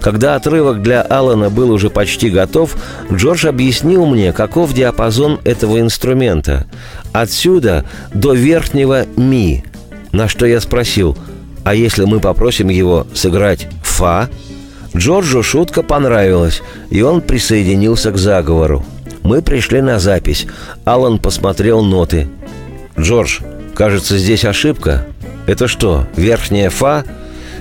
Когда 0.00 0.34
отрывок 0.34 0.82
для 0.82 1.02
Алана 1.02 1.50
был 1.50 1.70
уже 1.70 1.90
почти 1.90 2.30
готов, 2.30 2.76
Джордж 3.12 3.46
объяснил 3.46 4.06
мне, 4.06 4.32
каков 4.32 4.72
диапазон 4.72 5.40
этого 5.44 5.80
инструмента. 5.80 6.66
Отсюда 7.12 7.84
до 8.12 8.34
верхнего 8.34 9.06
ми. 9.16 9.64
На 10.12 10.28
что 10.28 10.46
я 10.46 10.60
спросил, 10.60 11.16
а 11.64 11.74
если 11.74 12.04
мы 12.04 12.20
попросим 12.20 12.68
его 12.68 13.06
сыграть 13.14 13.68
фа? 13.82 14.28
Джорджу 14.96 15.42
шутка 15.42 15.82
понравилась, 15.82 16.62
и 16.90 17.02
он 17.02 17.20
присоединился 17.20 18.10
к 18.10 18.18
заговору. 18.18 18.84
Мы 19.22 19.42
пришли 19.42 19.82
на 19.82 19.98
запись. 19.98 20.46
Алан 20.84 21.18
посмотрел 21.18 21.82
ноты. 21.82 22.28
«Джордж, 22.98 23.40
кажется, 23.74 24.16
здесь 24.16 24.44
ошибка. 24.44 25.06
Это 25.46 25.68
что, 25.68 26.06
верхняя 26.16 26.70
фа?» 26.70 27.04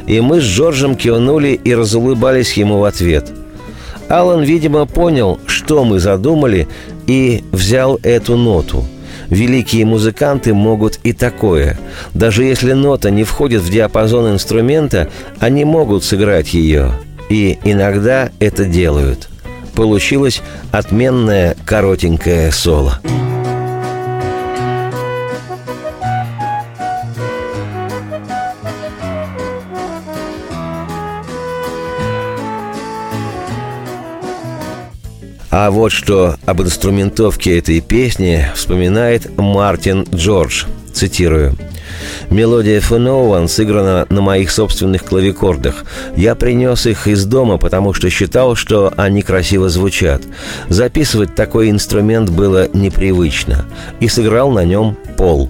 И 0.07 0.19
мы 0.21 0.41
с 0.41 0.43
Джорджем 0.43 0.95
кивнули 0.95 1.49
и 1.49 1.75
разулыбались 1.75 2.53
ему 2.53 2.79
в 2.79 2.85
ответ. 2.85 3.31
Алан, 4.09 4.41
видимо, 4.43 4.85
понял, 4.85 5.39
что 5.47 5.83
мы 5.83 5.99
задумали, 5.99 6.67
и 7.07 7.43
взял 7.51 7.99
эту 8.03 8.37
ноту. 8.37 8.85
Великие 9.29 9.85
музыканты 9.85 10.53
могут 10.53 10.99
и 11.03 11.11
такое. 11.11 11.77
Даже 12.13 12.43
если 12.43 12.71
нота 12.71 13.09
не 13.09 13.23
входит 13.23 13.61
в 13.61 13.69
диапазон 13.69 14.33
инструмента, 14.33 15.09
они 15.39 15.65
могут 15.65 16.05
сыграть 16.05 16.53
ее. 16.53 16.93
И 17.29 17.59
иногда 17.65 18.29
это 18.39 18.63
делают. 18.65 19.27
Получилось 19.75 20.41
отменное 20.71 21.57
коротенькое 21.65 22.51
соло. 22.51 23.01
А 35.49 35.71
вот 35.71 35.93
что 35.93 36.35
об 36.45 36.61
инструментовке 36.61 37.57
этой 37.57 37.79
песни 37.79 38.45
вспоминает 38.53 39.37
Мартин 39.37 40.05
Джордж. 40.13 40.65
Цитирую. 40.91 41.55
Мелодия 42.29 42.81
Фенован 42.81 43.47
сыграна 43.47 44.07
на 44.09 44.21
моих 44.21 44.51
собственных 44.51 45.05
клавикордах. 45.05 45.85
Я 46.17 46.35
принес 46.35 46.85
их 46.85 47.07
из 47.07 47.23
дома, 47.23 47.57
потому 47.57 47.93
что 47.93 48.09
считал, 48.09 48.55
что 48.55 48.93
они 48.97 49.21
красиво 49.21 49.69
звучат. 49.69 50.21
Записывать 50.67 51.35
такой 51.35 51.69
инструмент 51.69 52.29
было 52.29 52.67
непривычно. 52.73 53.65
И 54.01 54.09
сыграл 54.09 54.51
на 54.51 54.65
нем 54.65 54.97
Пол. 55.15 55.49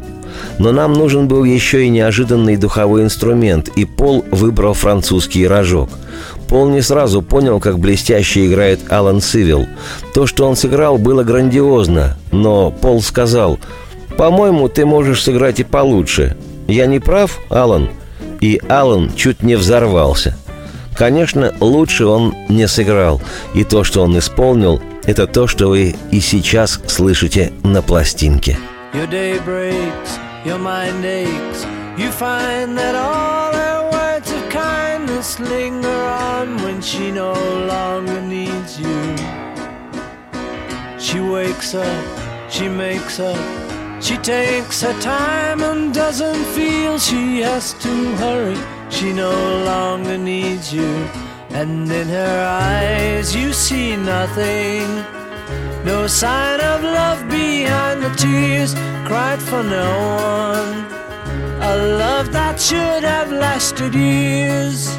Но 0.60 0.72
нам 0.72 0.94
нужен 0.94 1.28
был 1.28 1.44
еще 1.44 1.86
и 1.86 1.90
неожиданный 1.90 2.58
духовой 2.58 3.04
инструмент, 3.04 3.70
и 3.76 3.86
Пол 3.86 4.24
выбрал 4.30 4.74
французский 4.74 5.48
рожок– 5.48 5.90
Пол 6.48 6.70
не 6.70 6.82
сразу 6.82 7.22
понял, 7.22 7.60
как 7.60 7.80
блестяще 7.80 8.48
играет 8.48 8.92
Алан 8.92 9.22
Сивил. 9.22 9.68
То, 10.14 10.28
что 10.28 10.48
он 10.48 10.56
сыграл, 10.56 10.98
было 10.98 11.24
грандиозно, 11.24 12.18
но 12.32 12.72
Пол 12.72 13.02
сказал, 13.02 13.60
«По-моему, 14.18 14.70
ты 14.70 14.86
можешь 14.86 15.24
сыграть 15.24 15.60
и 15.60 15.64
получше. 15.64 16.38
Я 16.68 16.86
не 16.86 17.00
прав, 17.00 17.40
Алан?» 17.50 17.90
И 18.40 18.62
Алан 18.70 19.12
чуть 19.16 19.44
не 19.44 19.56
взорвался. 19.56 20.38
Конечно, 20.96 21.54
лучше 21.60 22.06
он 22.06 22.36
не 22.50 22.68
сыграл, 22.68 23.22
и 23.54 23.64
то, 23.64 23.84
что 23.84 24.02
он 24.02 24.18
исполнил, 24.18 24.82
это 25.06 25.28
то, 25.28 25.46
что 25.46 25.68
вы 25.68 25.96
и 26.12 26.20
сейчас 26.20 26.80
слышите 26.88 27.54
на 27.64 27.82
пластинке. 27.82 28.58
Your 28.94 29.08
day 29.10 29.40
breaks, 29.46 30.18
your 30.44 30.58
mind 30.58 31.06
aches. 31.06 31.66
You 31.98 32.12
find 32.12 32.78
that 32.78 32.96
all 32.96 33.47
kindness 35.28 35.40
linger 35.52 35.90
on 35.90 36.58
when 36.64 36.82
she 36.82 37.12
no 37.12 37.34
longer 37.68 38.22
needs 38.22 38.80
you. 38.80 39.16
She 41.00 41.20
wakes 41.20 41.74
up, 41.74 42.50
she 42.50 42.70
makes 42.70 43.20
up, 43.20 43.38
she 44.02 44.18
takes 44.18 44.82
her 44.82 45.00
time 45.02 45.62
and 45.62 45.94
doesn't 45.94 46.46
feel 46.56 47.00
she 47.00 47.42
has 47.42 47.74
to 47.74 48.16
hurry. 48.18 48.58
She 48.90 49.12
no 49.14 49.32
longer 49.66 50.18
needs 50.18 50.74
you, 50.74 51.08
and 51.50 51.92
in 51.92 52.08
her 52.08 52.46
eyes 52.46 53.36
you 53.36 53.54
see 53.54 53.96
nothing. 53.96 54.88
No 55.84 56.08
sign 56.08 56.60
of 56.62 56.84
love 56.84 57.28
behind 57.30 58.02
the 58.04 58.14
tears 58.16 58.74
cried 59.06 59.42
for 59.42 59.64
no 59.64 59.90
one. 60.54 60.86
A 61.62 61.76
love 61.98 62.32
that 62.32 62.60
should 62.60 63.04
have 63.04 63.32
lasted 63.32 63.94
years. 63.94 64.98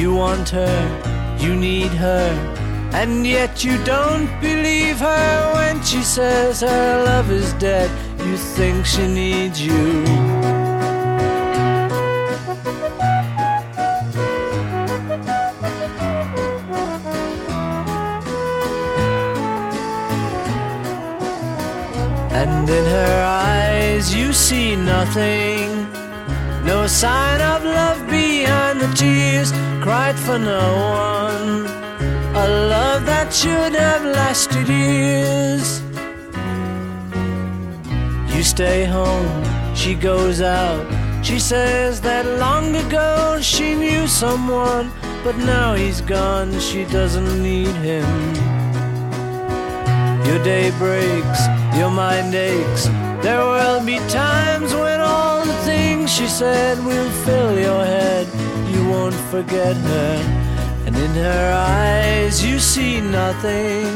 You 0.00 0.14
want 0.14 0.48
her, 0.48 1.36
you 1.38 1.54
need 1.54 1.92
her, 1.92 2.30
and 2.94 3.26
yet 3.26 3.62
you 3.62 3.76
don't 3.84 4.30
believe 4.40 4.96
her 4.96 5.52
when 5.52 5.82
she 5.82 6.00
says 6.00 6.62
her 6.62 7.04
love 7.04 7.30
is 7.30 7.52
dead. 7.54 7.90
You 8.18 8.38
think 8.38 8.86
she 8.86 9.06
needs 9.06 9.60
you. 9.60 9.74
And 22.40 22.70
in 22.70 22.84
her 22.86 23.24
eyes 23.26 24.14
you 24.14 24.32
see 24.32 24.76
nothing. 24.76 25.68
No 26.64 26.86
sign 26.86 27.42
of 27.42 27.64
love 27.64 28.08
behind 28.08 28.80
the 28.80 28.90
tears 28.94 29.52
cried 29.90 30.16
for 30.20 30.38
no 30.38 30.66
one. 31.08 31.66
A 32.44 32.46
love 32.74 33.04
that 33.06 33.34
should 33.34 33.74
have 33.74 34.04
lasted 34.04 34.68
years. 34.68 35.82
You 38.32 38.44
stay 38.44 38.84
home, 38.84 39.42
she 39.74 39.96
goes 39.96 40.40
out. 40.40 40.86
She 41.24 41.40
says 41.40 42.00
that 42.02 42.24
long 42.38 42.76
ago 42.76 43.40
she 43.42 43.74
knew 43.74 44.06
someone, 44.06 44.92
but 45.24 45.36
now 45.38 45.74
he's 45.74 46.00
gone, 46.02 46.60
she 46.60 46.84
doesn't 46.84 47.42
need 47.42 47.74
him. 47.88 48.10
Your 50.28 50.40
day 50.44 50.70
breaks, 50.78 51.40
your 51.80 51.90
mind 51.90 52.32
aches. 52.32 52.84
There 53.26 53.44
will 53.54 53.84
be 53.84 53.98
times 54.08 54.72
when 54.72 55.00
all 55.00 55.44
the 55.44 55.58
things 55.70 56.12
she 56.12 56.28
said 56.28 56.78
will 56.78 57.10
fill 57.24 57.58
your 57.58 57.84
head. 57.84 58.39
Won't 58.90 59.14
forget 59.30 59.76
her, 59.76 60.16
and 60.86 60.96
in 60.96 61.12
her 61.14 61.46
eyes 61.54 62.44
you 62.44 62.58
see 62.58 63.00
nothing. 63.00 63.86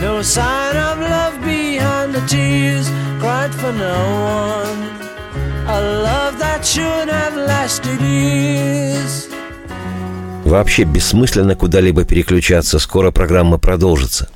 No 0.00 0.22
sign 0.22 0.76
of 0.76 0.96
love 1.00 1.36
behind 1.42 2.14
the 2.14 2.24
tears 2.26 2.88
cried 3.18 3.52
for 3.60 3.72
no 3.72 3.98
one. 4.44 4.80
A 5.66 5.78
a 5.78 5.80
love 6.02 6.38
that 6.38 6.64
should 6.64 7.08
have 7.08 7.36
lasted 7.36 8.00
years. 8.00 9.28
Вообще 10.44 10.84
бессмысленно 10.84 11.54
куда-либо 11.54 12.04
переключаться. 12.04 12.78
Скоро 12.78 13.10
программа 13.10 13.58
продолжится. 13.58 14.28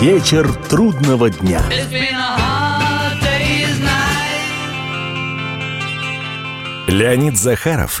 Вечер 0.00 0.52
трудного 0.68 1.30
дня. 1.30 1.62
It's 1.70 1.90
been 1.90 2.14
a 2.14 2.36
hard 2.38 3.20
day's 3.20 3.78
night. 3.80 4.18
Леонид 6.88 7.36
Захаров 7.36 8.00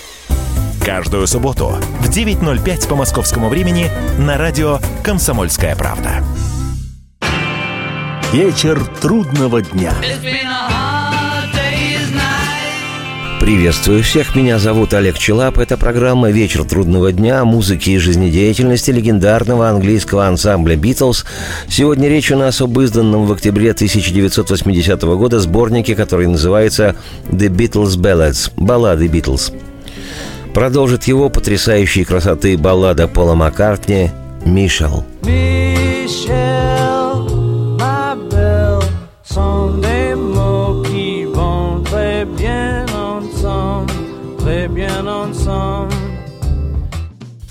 Каждую 0.85 1.27
субботу 1.27 1.75
в 1.99 2.09
9.05 2.09 2.87
по 2.87 2.95
московскому 2.95 3.49
времени 3.49 3.85
на 4.17 4.37
радио 4.37 4.79
«Комсомольская 5.03 5.75
правда». 5.75 6.23
Вечер 8.33 8.83
трудного 8.99 9.61
дня. 9.61 9.93
Приветствую 13.39 14.01
всех, 14.01 14.35
меня 14.35 14.57
зовут 14.57 14.95
Олег 14.95 15.19
Челап. 15.19 15.59
Это 15.59 15.77
программа 15.77 16.31
«Вечер 16.31 16.63
трудного 16.63 17.11
дня» 17.11 17.45
музыки 17.45 17.91
и 17.91 17.97
жизнедеятельности 17.99 18.89
легендарного 18.89 19.69
английского 19.69 20.25
ансамбля 20.25 20.75
«Битлз». 20.75 21.25
Сегодня 21.67 22.09
речь 22.09 22.31
у 22.31 22.37
нас 22.37 22.59
об 22.59 22.79
изданном 22.79 23.27
в 23.27 23.31
октябре 23.31 23.71
1980 23.71 25.01
года 25.03 25.39
сборнике, 25.39 25.93
который 25.93 26.25
называется 26.25 26.95
«The 27.29 27.49
Beatles 27.49 27.97
Ballads»– 27.97 28.51
«Баллады 28.55 29.07
Битлз». 29.07 29.51
Продолжит 30.53 31.05
его 31.05 31.29
потрясающей 31.29 32.03
красоты 32.03 32.57
баллада 32.57 33.07
Пола 33.07 33.35
Маккартни 33.35 34.11
«Мишел». 34.45 35.05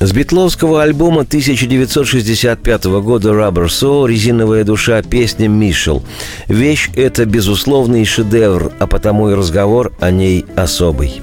С 0.03 0.13
битловского 0.13 0.83
альбома 0.83 1.23
1965 1.23 2.85
года 2.85 3.31
«Rubber 3.31 3.67
Soul» 3.67 4.09
«Резиновая 4.09 4.65
душа» 4.65 5.03
песня 5.03 5.47
«Мишел». 5.49 6.03
Вещь 6.49 6.91
эта 6.97 7.27
безусловный 7.27 8.05
шедевр, 8.05 8.73
а 8.79 8.87
потому 8.87 9.31
и 9.31 9.35
разговор 9.35 9.93
о 10.01 10.11
ней 10.11 10.47
особый. 10.57 11.21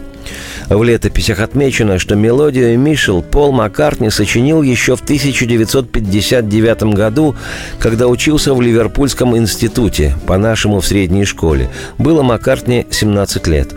В 0.69 0.83
летописях 0.83 1.39
отмечено, 1.39 1.97
что 1.97 2.15
мелодию 2.15 2.77
«Мишел» 2.77 3.21
Пол 3.21 3.53
Маккартни 3.53 4.09
сочинил 4.09 4.61
еще 4.61 4.97
в 4.97 5.01
1959 5.01 6.83
году, 6.93 7.35
когда 7.79 8.07
учился 8.07 8.53
в 8.53 8.61
Ливерпульском 8.61 9.37
институте, 9.37 10.15
по-нашему 10.27 10.81
в 10.81 10.85
средней 10.85 11.23
школе. 11.23 11.69
Было 11.97 12.21
Маккартни 12.21 12.85
17 12.91 13.47
лет. 13.47 13.73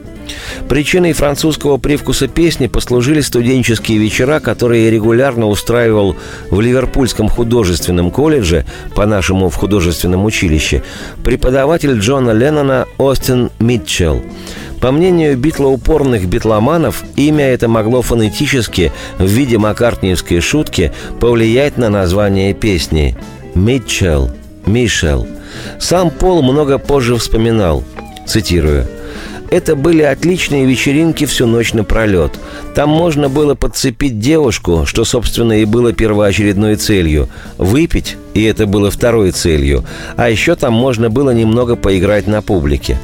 Причиной 0.68 1.12
французского 1.12 1.76
привкуса 1.76 2.26
песни 2.28 2.66
послужили 2.66 3.20
студенческие 3.20 3.98
вечера, 3.98 4.40
которые 4.40 4.90
регулярно 4.90 5.46
устраивал 5.46 6.16
в 6.50 6.60
Ливерпульском 6.60 7.28
художественном 7.28 8.10
колледже, 8.10 8.64
по-нашему 8.94 9.48
в 9.48 9.54
художественном 9.54 10.24
училище, 10.24 10.82
преподаватель 11.24 11.98
Джона 11.98 12.30
Леннона 12.30 12.86
Остин 12.98 13.50
Митчелл. 13.58 14.22
По 14.80 14.92
мнению 14.92 15.36
битлоупорных 15.36 16.26
битломанов, 16.26 17.04
имя 17.16 17.44
это 17.44 17.68
могло 17.68 18.00
фонетически 18.00 18.92
в 19.18 19.26
виде 19.26 19.58
маккартниевской 19.58 20.40
шутки 20.40 20.92
повлиять 21.20 21.76
на 21.76 21.90
название 21.90 22.54
песни 22.54 23.16
«Митчелл», 23.54 24.30
«Мишел». 24.64 25.26
Сам 25.78 26.10
Пол 26.10 26.42
много 26.42 26.78
позже 26.78 27.16
вспоминал, 27.16 27.84
цитирую– 28.26 28.86
это 29.50 29.74
были 29.74 30.02
отличные 30.02 30.64
вечеринки 30.64 31.26
всю 31.26 31.46
ночь 31.46 31.72
напролет. 31.72 32.38
Там 32.74 32.88
можно 32.88 33.28
было 33.28 33.54
подцепить 33.54 34.20
девушку, 34.20 34.84
что, 34.86 35.04
собственно, 35.04 35.60
и 35.60 35.64
было 35.64 35.92
первоочередной 35.92 36.76
целью. 36.76 37.28
Выпить, 37.58 38.16
и 38.32 38.44
это 38.44 38.66
было 38.66 38.90
второй 38.90 39.32
целью. 39.32 39.84
А 40.16 40.30
еще 40.30 40.54
там 40.54 40.72
можно 40.72 41.10
было 41.10 41.30
немного 41.30 41.74
поиграть 41.74 42.28
на 42.28 42.42
публике. 42.42 42.98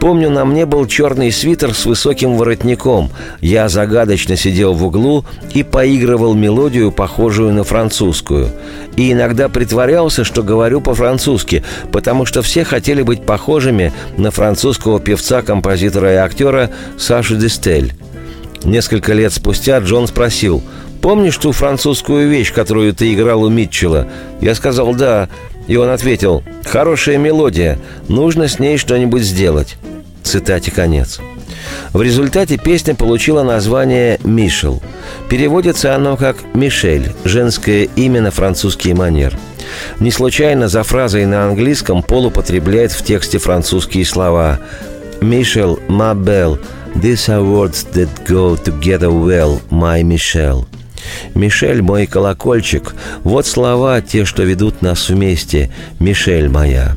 Помню, 0.00 0.30
на 0.30 0.44
мне 0.44 0.66
был 0.66 0.86
черный 0.86 1.30
свитер 1.30 1.74
с 1.74 1.84
высоким 1.84 2.36
воротником. 2.36 3.10
Я 3.40 3.68
загадочно 3.68 4.36
сидел 4.36 4.72
в 4.72 4.84
углу 4.84 5.24
и 5.54 5.62
поигрывал 5.62 6.34
мелодию, 6.34 6.90
похожую 6.90 7.52
на 7.52 7.64
французскую. 7.64 8.48
И 8.96 9.12
иногда 9.12 9.48
притворялся, 9.48 10.24
что 10.24 10.42
говорю 10.42 10.80
по-французски, 10.80 11.62
потому 11.92 12.24
что 12.24 12.42
все 12.42 12.64
хотели 12.64 13.02
быть 13.02 13.24
похожими 13.24 13.92
на 14.16 14.30
французского 14.30 15.00
певца, 15.00 15.42
композитора 15.42 16.14
и 16.14 16.16
актера 16.16 16.70
Сашу 16.98 17.36
Дестель. 17.36 17.92
Несколько 18.64 19.12
лет 19.12 19.32
спустя 19.32 19.78
Джон 19.78 20.06
спросил, 20.06 20.62
«Помнишь 21.00 21.36
ту 21.36 21.52
французскую 21.52 22.28
вещь, 22.28 22.52
которую 22.52 22.94
ты 22.94 23.12
играл 23.12 23.42
у 23.42 23.48
Митчелла?» 23.48 24.08
Я 24.40 24.54
сказал 24.54 24.94
«да», 24.94 25.28
и 25.66 25.76
он 25.76 25.88
ответил, 25.88 26.42
«Хорошая 26.64 27.18
мелодия, 27.18 27.78
нужно 28.08 28.48
с 28.48 28.58
ней 28.58 28.78
что-нибудь 28.78 29.22
сделать». 29.22 29.76
Цитате 30.22 30.70
конец. 30.70 31.20
В 31.92 32.02
результате 32.02 32.56
песня 32.56 32.94
получила 32.94 33.42
название 33.42 34.18
«Мишел». 34.24 34.82
Переводится 35.28 35.94
оно 35.94 36.16
как 36.16 36.36
«Мишель»– 36.54 37.12
женское 37.24 37.88
имя 37.96 38.22
на 38.22 38.30
французский 38.30 38.94
манер. 38.94 39.36
Не 40.00 40.10
случайно 40.10 40.68
за 40.68 40.82
фразой 40.82 41.26
на 41.26 41.44
английском 41.44 42.02
Пол 42.02 42.26
употребляет 42.26 42.92
в 42.92 43.04
тексте 43.04 43.38
французские 43.38 44.04
слова 44.04 44.58
«Мишел, 45.20 45.78
belle, 45.88 46.58
these 47.00 47.28
are 47.28 47.42
words 47.42 47.84
that 47.92 48.24
go 48.24 48.56
together 48.56 49.10
well, 49.10 49.60
my 49.70 50.02
Michelle». 50.02 50.66
«Мишель, 51.34 51.82
мой 51.82 52.06
колокольчик»– 52.06 52.94
вот 53.24 53.46
слова, 53.46 54.00
те, 54.00 54.24
что 54.24 54.44
ведут 54.44 54.82
нас 54.82 55.08
вместе, 55.08 55.70
«Мишель 55.98 56.48
моя». 56.48 56.94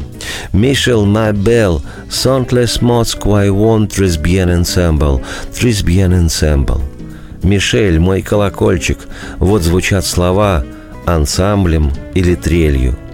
«Мишель, 0.54 1.06
ma 1.06 1.32
belle, 1.32 1.82
sont 2.10 2.52
les 2.52 2.82
mots 2.82 3.16
qui 3.16 3.50
vont 3.50 3.88
très 3.88 4.18
ensemble, 4.44 5.22
très 5.54 5.84
bien 5.84 6.12
ensemble». 6.14 6.82
«Мишель, 7.44 8.00
мой 8.00 8.22
колокольчик»– 8.22 9.00
вот 9.40 9.64
звучат 9.64 10.06
слова 10.06 10.64
ансамблем 11.06 11.92
или 12.14 12.36
трелью– 12.36 12.96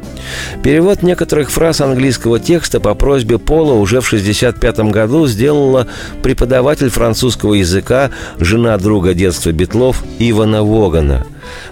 Перевод 0.64 1.02
некоторых 1.02 1.52
фраз 1.52 1.82
английского 1.82 2.40
текста 2.40 2.80
по 2.80 2.94
просьбе 2.94 3.38
Пола 3.38 3.74
уже 3.74 4.02
в 4.02 4.08
1965 4.08 4.92
году 4.92 5.28
сделала 5.28 5.88
преподаватель 6.22 6.90
французского 6.90 7.56
языка, 7.56 8.12
жена 8.40 8.78
друга 8.78 9.14
детства 9.14 9.52
Битлов 9.52 10.04
Ивана 10.20 10.64
Вогана. 10.64 11.26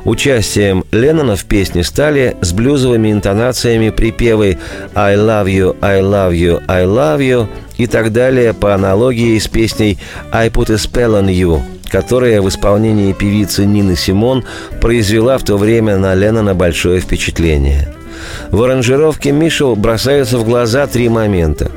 Участием 0.04 0.86
Леннона 0.92 1.36
в 1.36 1.46
песне 1.46 1.84
стали 1.84 2.36
с 2.42 2.54
блюзовыми 2.54 3.12
интонациями 3.12 3.90
припевы 3.90 4.58
«I 4.96 5.16
love 5.16 5.46
you, 5.46 5.76
I 5.82 6.02
love 6.02 6.34
you, 6.34 6.62
I 6.68 6.86
love 6.86 7.20
you» 7.20 7.48
и 7.78 7.88
так 7.88 8.12
далее 8.12 8.54
по 8.54 8.74
аналогии 8.74 9.38
с 9.38 9.48
песней 9.48 9.98
«I 10.32 10.50
put 10.50 10.72
a 10.72 10.76
spell 10.76 11.22
on 11.22 11.28
you», 11.28 11.62
которая 11.90 12.42
в 12.42 12.50
исполнении 12.50 13.14
певицы 13.14 13.66
Нины 13.66 13.96
Симон 13.96 14.44
произвела 14.82 15.38
в 15.38 15.44
то 15.44 15.58
время 15.58 15.98
на 15.98 16.16
Леннона 16.16 16.56
большое 16.56 17.00
впечатление– 17.00 17.94
в 18.52 18.62
аранжировке 18.64 19.32
Мишел 19.32 19.76
бросаются 19.76 20.38
в 20.38 20.46
глаза 20.46 20.88
три 20.88 21.10
момента. 21.10 21.72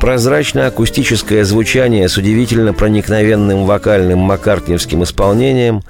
Прозрачно-акустическое 0.00 1.44
звучание 1.44 2.08
с 2.08 2.16
удивительно 2.16 2.74
проникновенным 2.74 3.64
вокальным 3.64 4.18
маккартневским 4.20 5.04
исполнением, 5.04 5.82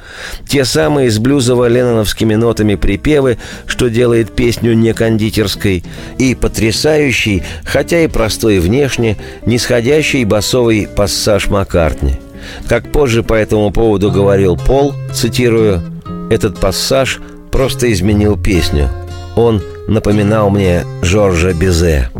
те 0.49 0.65
самые 0.65 1.11
с 1.11 1.19
блюзово-ленноновскими 1.19 2.35
нотами 2.35 2.77
припевы, 2.77 3.39
что 3.67 3.89
делает 3.89 4.35
песню 4.35 4.75
не 4.75 4.93
кондитерской, 4.93 5.85
и 6.19 6.35
потрясающий, 6.35 7.43
хотя 7.65 8.01
и 8.01 8.07
простой 8.07 8.61
внешне, 8.61 9.17
нисходящий 9.45 10.25
басовый 10.25 10.87
пассаж 10.87 11.49
Маккартни. 11.49 12.21
Как 12.69 12.91
позже 12.93 13.23
по 13.23 13.35
этому 13.35 13.71
поводу 13.73 14.11
говорил 14.11 14.57
Пол, 14.57 14.95
цитирую, 15.13 15.83
«Этот 16.31 16.61
пассаж 16.61 17.21
просто 17.51 17.93
изменил 17.93 18.37
песню. 18.37 18.89
Он 19.37 19.63
напоминал 19.87 20.51
мне 20.51 20.85
Жоржа 21.03 21.53
Бизе. 21.53 22.11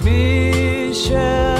Michelle 0.00 1.57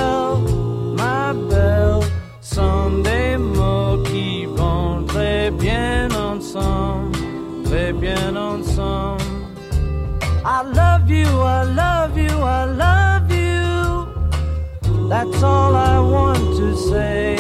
That's 15.21 15.43
all 15.43 15.75
I 15.75 15.99
want 15.99 16.39
to 16.59 16.77
say. 16.77 17.35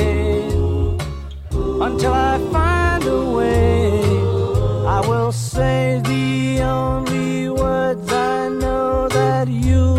Until 1.86 2.12
I 2.12 2.38
find 2.50 3.04
a 3.04 3.30
way, 3.30 4.02
I 4.84 5.00
will 5.06 5.30
say 5.30 6.00
the 6.02 6.62
only 6.62 7.48
words 7.48 8.12
I 8.12 8.48
know 8.48 9.06
that 9.10 9.46
you 9.46 9.94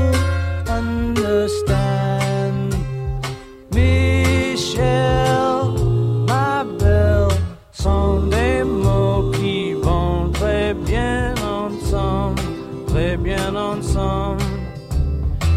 understand. 0.68 2.76
Michelle, 3.72 5.72
ma 6.28 6.66
belle, 6.66 7.30
sont 7.72 8.28
des 8.30 8.62
mots 8.66 9.32
qui 9.32 9.74
vont 9.76 10.30
très 10.34 10.74
bien 10.74 11.34
ensemble, 11.42 12.42
très 12.88 13.16
bien 13.16 13.56
ensemble. 13.56 14.44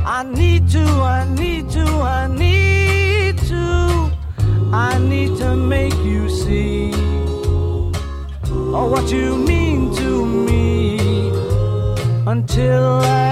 I 0.05 0.25
need 0.25 0.69
to, 0.71 0.81
I 1.03 1.25
need 1.37 1.71
make 5.57 5.97
you 6.05 6.29
see 6.29 6.93
oh, 8.75 8.89
what 8.91 9.11
you 9.11 9.37
mean 9.37 9.95
to 9.97 10.27
me. 10.27 11.31
Until 12.27 13.01
I 13.01 13.32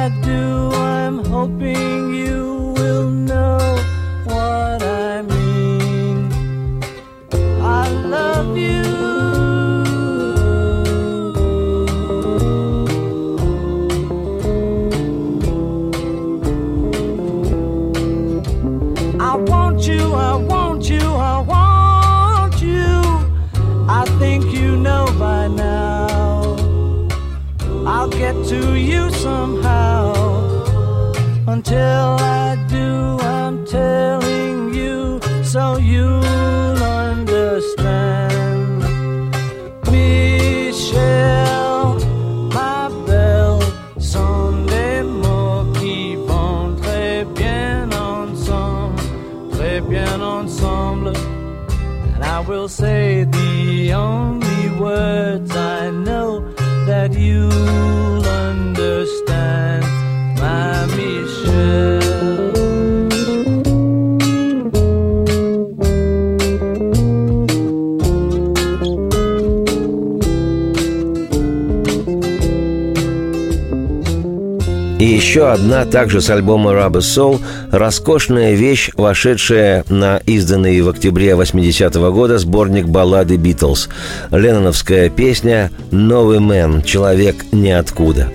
еще 75.30 75.46
одна, 75.46 75.84
также 75.84 76.20
с 76.20 76.28
альбома 76.28 76.72
Rubber 76.72 76.98
Soul, 76.98 77.40
роскошная 77.70 78.54
вещь, 78.54 78.90
вошедшая 78.96 79.84
на 79.88 80.16
изданный 80.26 80.80
в 80.80 80.88
октябре 80.88 81.30
80-го 81.34 82.12
года 82.12 82.38
сборник 82.38 82.88
баллады 82.88 83.36
«Битлз». 83.36 83.88
Ленноновская 84.32 85.08
песня 85.08 85.70
«Новый 85.92 86.40
мэн. 86.40 86.82
Человек 86.82 87.44
ниоткуда». 87.52 88.32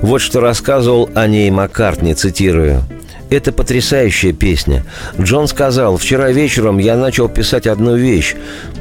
Вот 0.00 0.22
что 0.22 0.40
рассказывал 0.40 1.10
о 1.14 1.26
ней 1.26 1.50
Маккартни, 1.50 2.14
цитирую. 2.14 2.80
Это 3.28 3.52
потрясающая 3.52 4.32
песня. 4.32 4.86
Джон 5.20 5.48
сказал, 5.48 5.98
вчера 5.98 6.30
вечером 6.30 6.78
я 6.78 6.96
начал 6.96 7.28
писать 7.28 7.66
одну 7.66 7.94
вещь. 7.94 8.36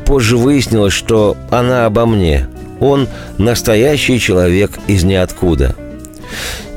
Позже 0.05 0.37
выяснилось, 0.37 0.93
что 0.93 1.35
она 1.49 1.85
обо 1.85 2.05
мне. 2.05 2.47
Он 2.79 3.09
настоящий 3.37 4.21
человек 4.21 4.71
из 4.87 5.03
ниоткуда. 5.03 5.75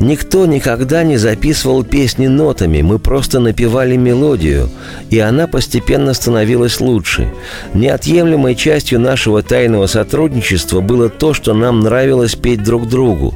Никто 0.05 0.45
никогда 0.45 1.03
не 1.03 1.17
записывал 1.17 1.83
песни 1.83 2.27
нотами, 2.27 2.83
мы 2.83 2.99
просто 2.99 3.41
напевали 3.41 3.97
мелодию, 3.97 4.69
и 5.09 5.19
она 5.19 5.47
постепенно 5.47 6.13
становилась 6.13 6.79
лучше. 6.79 7.33
Неотъемлемой 7.73 8.55
частью 8.55 9.01
нашего 9.01 9.43
тайного 9.43 9.87
сотрудничества 9.87 10.83
было 10.83 11.09
то, 11.09 11.33
что 11.33 11.55
нам 11.55 11.81
нравилось 11.81 12.35
петь 12.35 12.63
друг 12.63 12.87
другу. 12.87 13.35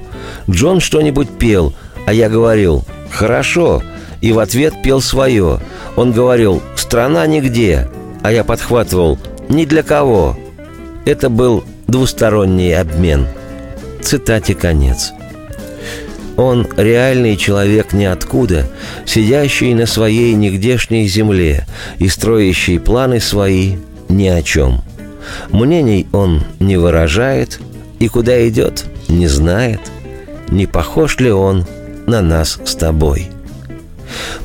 Джон 0.51 0.81
что-нибудь 0.81 1.31
пел, 1.39 1.73
а 2.05 2.13
я 2.13 2.29
говорил 2.29 2.85
«Хорошо», 3.11 3.83
и 4.21 4.33
в 4.33 4.39
ответ 4.39 4.75
пел 4.85 5.01
свое. 5.01 5.61
Он 5.97 6.13
говорил 6.13 6.63
«Страна 6.77 7.27
нигде», 7.27 7.89
а 8.23 8.31
я 8.31 8.45
подхватывал 8.45 9.19
«Ни 9.49 9.65
для 9.65 9.83
кого». 9.83 10.37
Это 11.07 11.31
был 11.31 11.65
двусторонний 11.87 12.79
обмен. 12.79 13.27
Цитате 14.03 14.55
конец. 14.55 15.15
Он 16.39 16.69
реальный 16.77 17.37
человек 17.37 17.93
ниоткуда, 17.93 18.67
сидящий 19.05 19.75
на 19.75 19.87
своей 19.87 20.35
нигдешней 20.35 21.09
земле 21.09 21.67
и 21.99 22.09
строящий 22.09 22.79
планы 22.79 23.19
свои 23.21 23.79
ни 24.09 24.29
о 24.29 24.41
чем. 24.43 24.83
Мнений 25.51 26.07
он 26.13 26.45
не 26.61 26.77
выражает 26.77 27.59
и 27.99 28.07
куда 28.07 28.49
идет, 28.49 28.85
не 29.09 29.27
знает. 29.27 29.81
Не 30.49 30.67
похож 30.67 31.19
ли 31.19 31.33
он 31.33 31.67
на 32.07 32.23
нас 32.23 32.61
с 32.65 32.77
тобой?» 32.77 33.29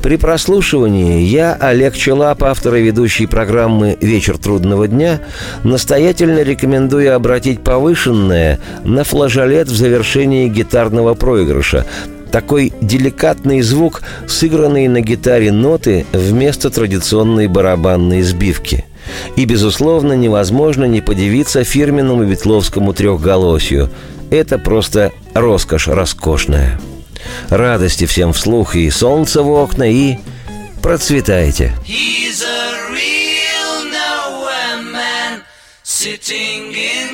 При 0.02 0.16
прослушивании 0.16 1.22
я, 1.22 1.54
Олег 1.54 1.94
Челап, 1.94 2.42
автор 2.42 2.74
и 2.74 2.82
ведущий 2.82 3.26
программы 3.26 3.96
«Вечер 4.00 4.38
трудного 4.38 4.88
дня», 4.88 5.20
настоятельно 5.62 6.42
рекомендую 6.42 7.14
обратить 7.14 7.62
повышенное 7.62 8.60
на 8.84 9.04
флажолет 9.04 9.68
в 9.68 9.76
завершении 9.76 10.48
гитарного 10.48 11.14
проигрыша. 11.14 11.86
Такой 12.30 12.72
деликатный 12.80 13.62
звук, 13.62 14.02
сыгранный 14.26 14.88
на 14.88 15.00
гитаре 15.00 15.52
ноты 15.52 16.04
вместо 16.12 16.68
традиционной 16.68 17.46
барабанной 17.46 18.22
сбивки. 18.22 18.84
И, 19.36 19.44
безусловно, 19.44 20.14
невозможно 20.14 20.84
не 20.84 21.00
подивиться 21.00 21.62
фирменному 21.62 22.24
ветловскому 22.24 22.92
трехголосию. 22.92 23.88
Это 24.30 24.58
просто 24.58 25.12
роскошь 25.34 25.86
роскошная. 25.86 26.80
Радости 27.50 28.06
всем 28.06 28.32
вслух 28.32 28.74
и 28.74 28.90
солнце 28.90 29.42
в 29.42 29.50
окна, 29.50 29.90
и 29.90 30.18
процветайте. 30.82 31.74
He's 31.86 32.42
a 32.42 32.90
real 32.92 33.84
man, 34.92 35.42
sitting 35.82 36.74
in 36.74 37.13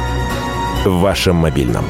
В 0.85 0.99
вашем 0.99 1.35
мобильном. 1.35 1.85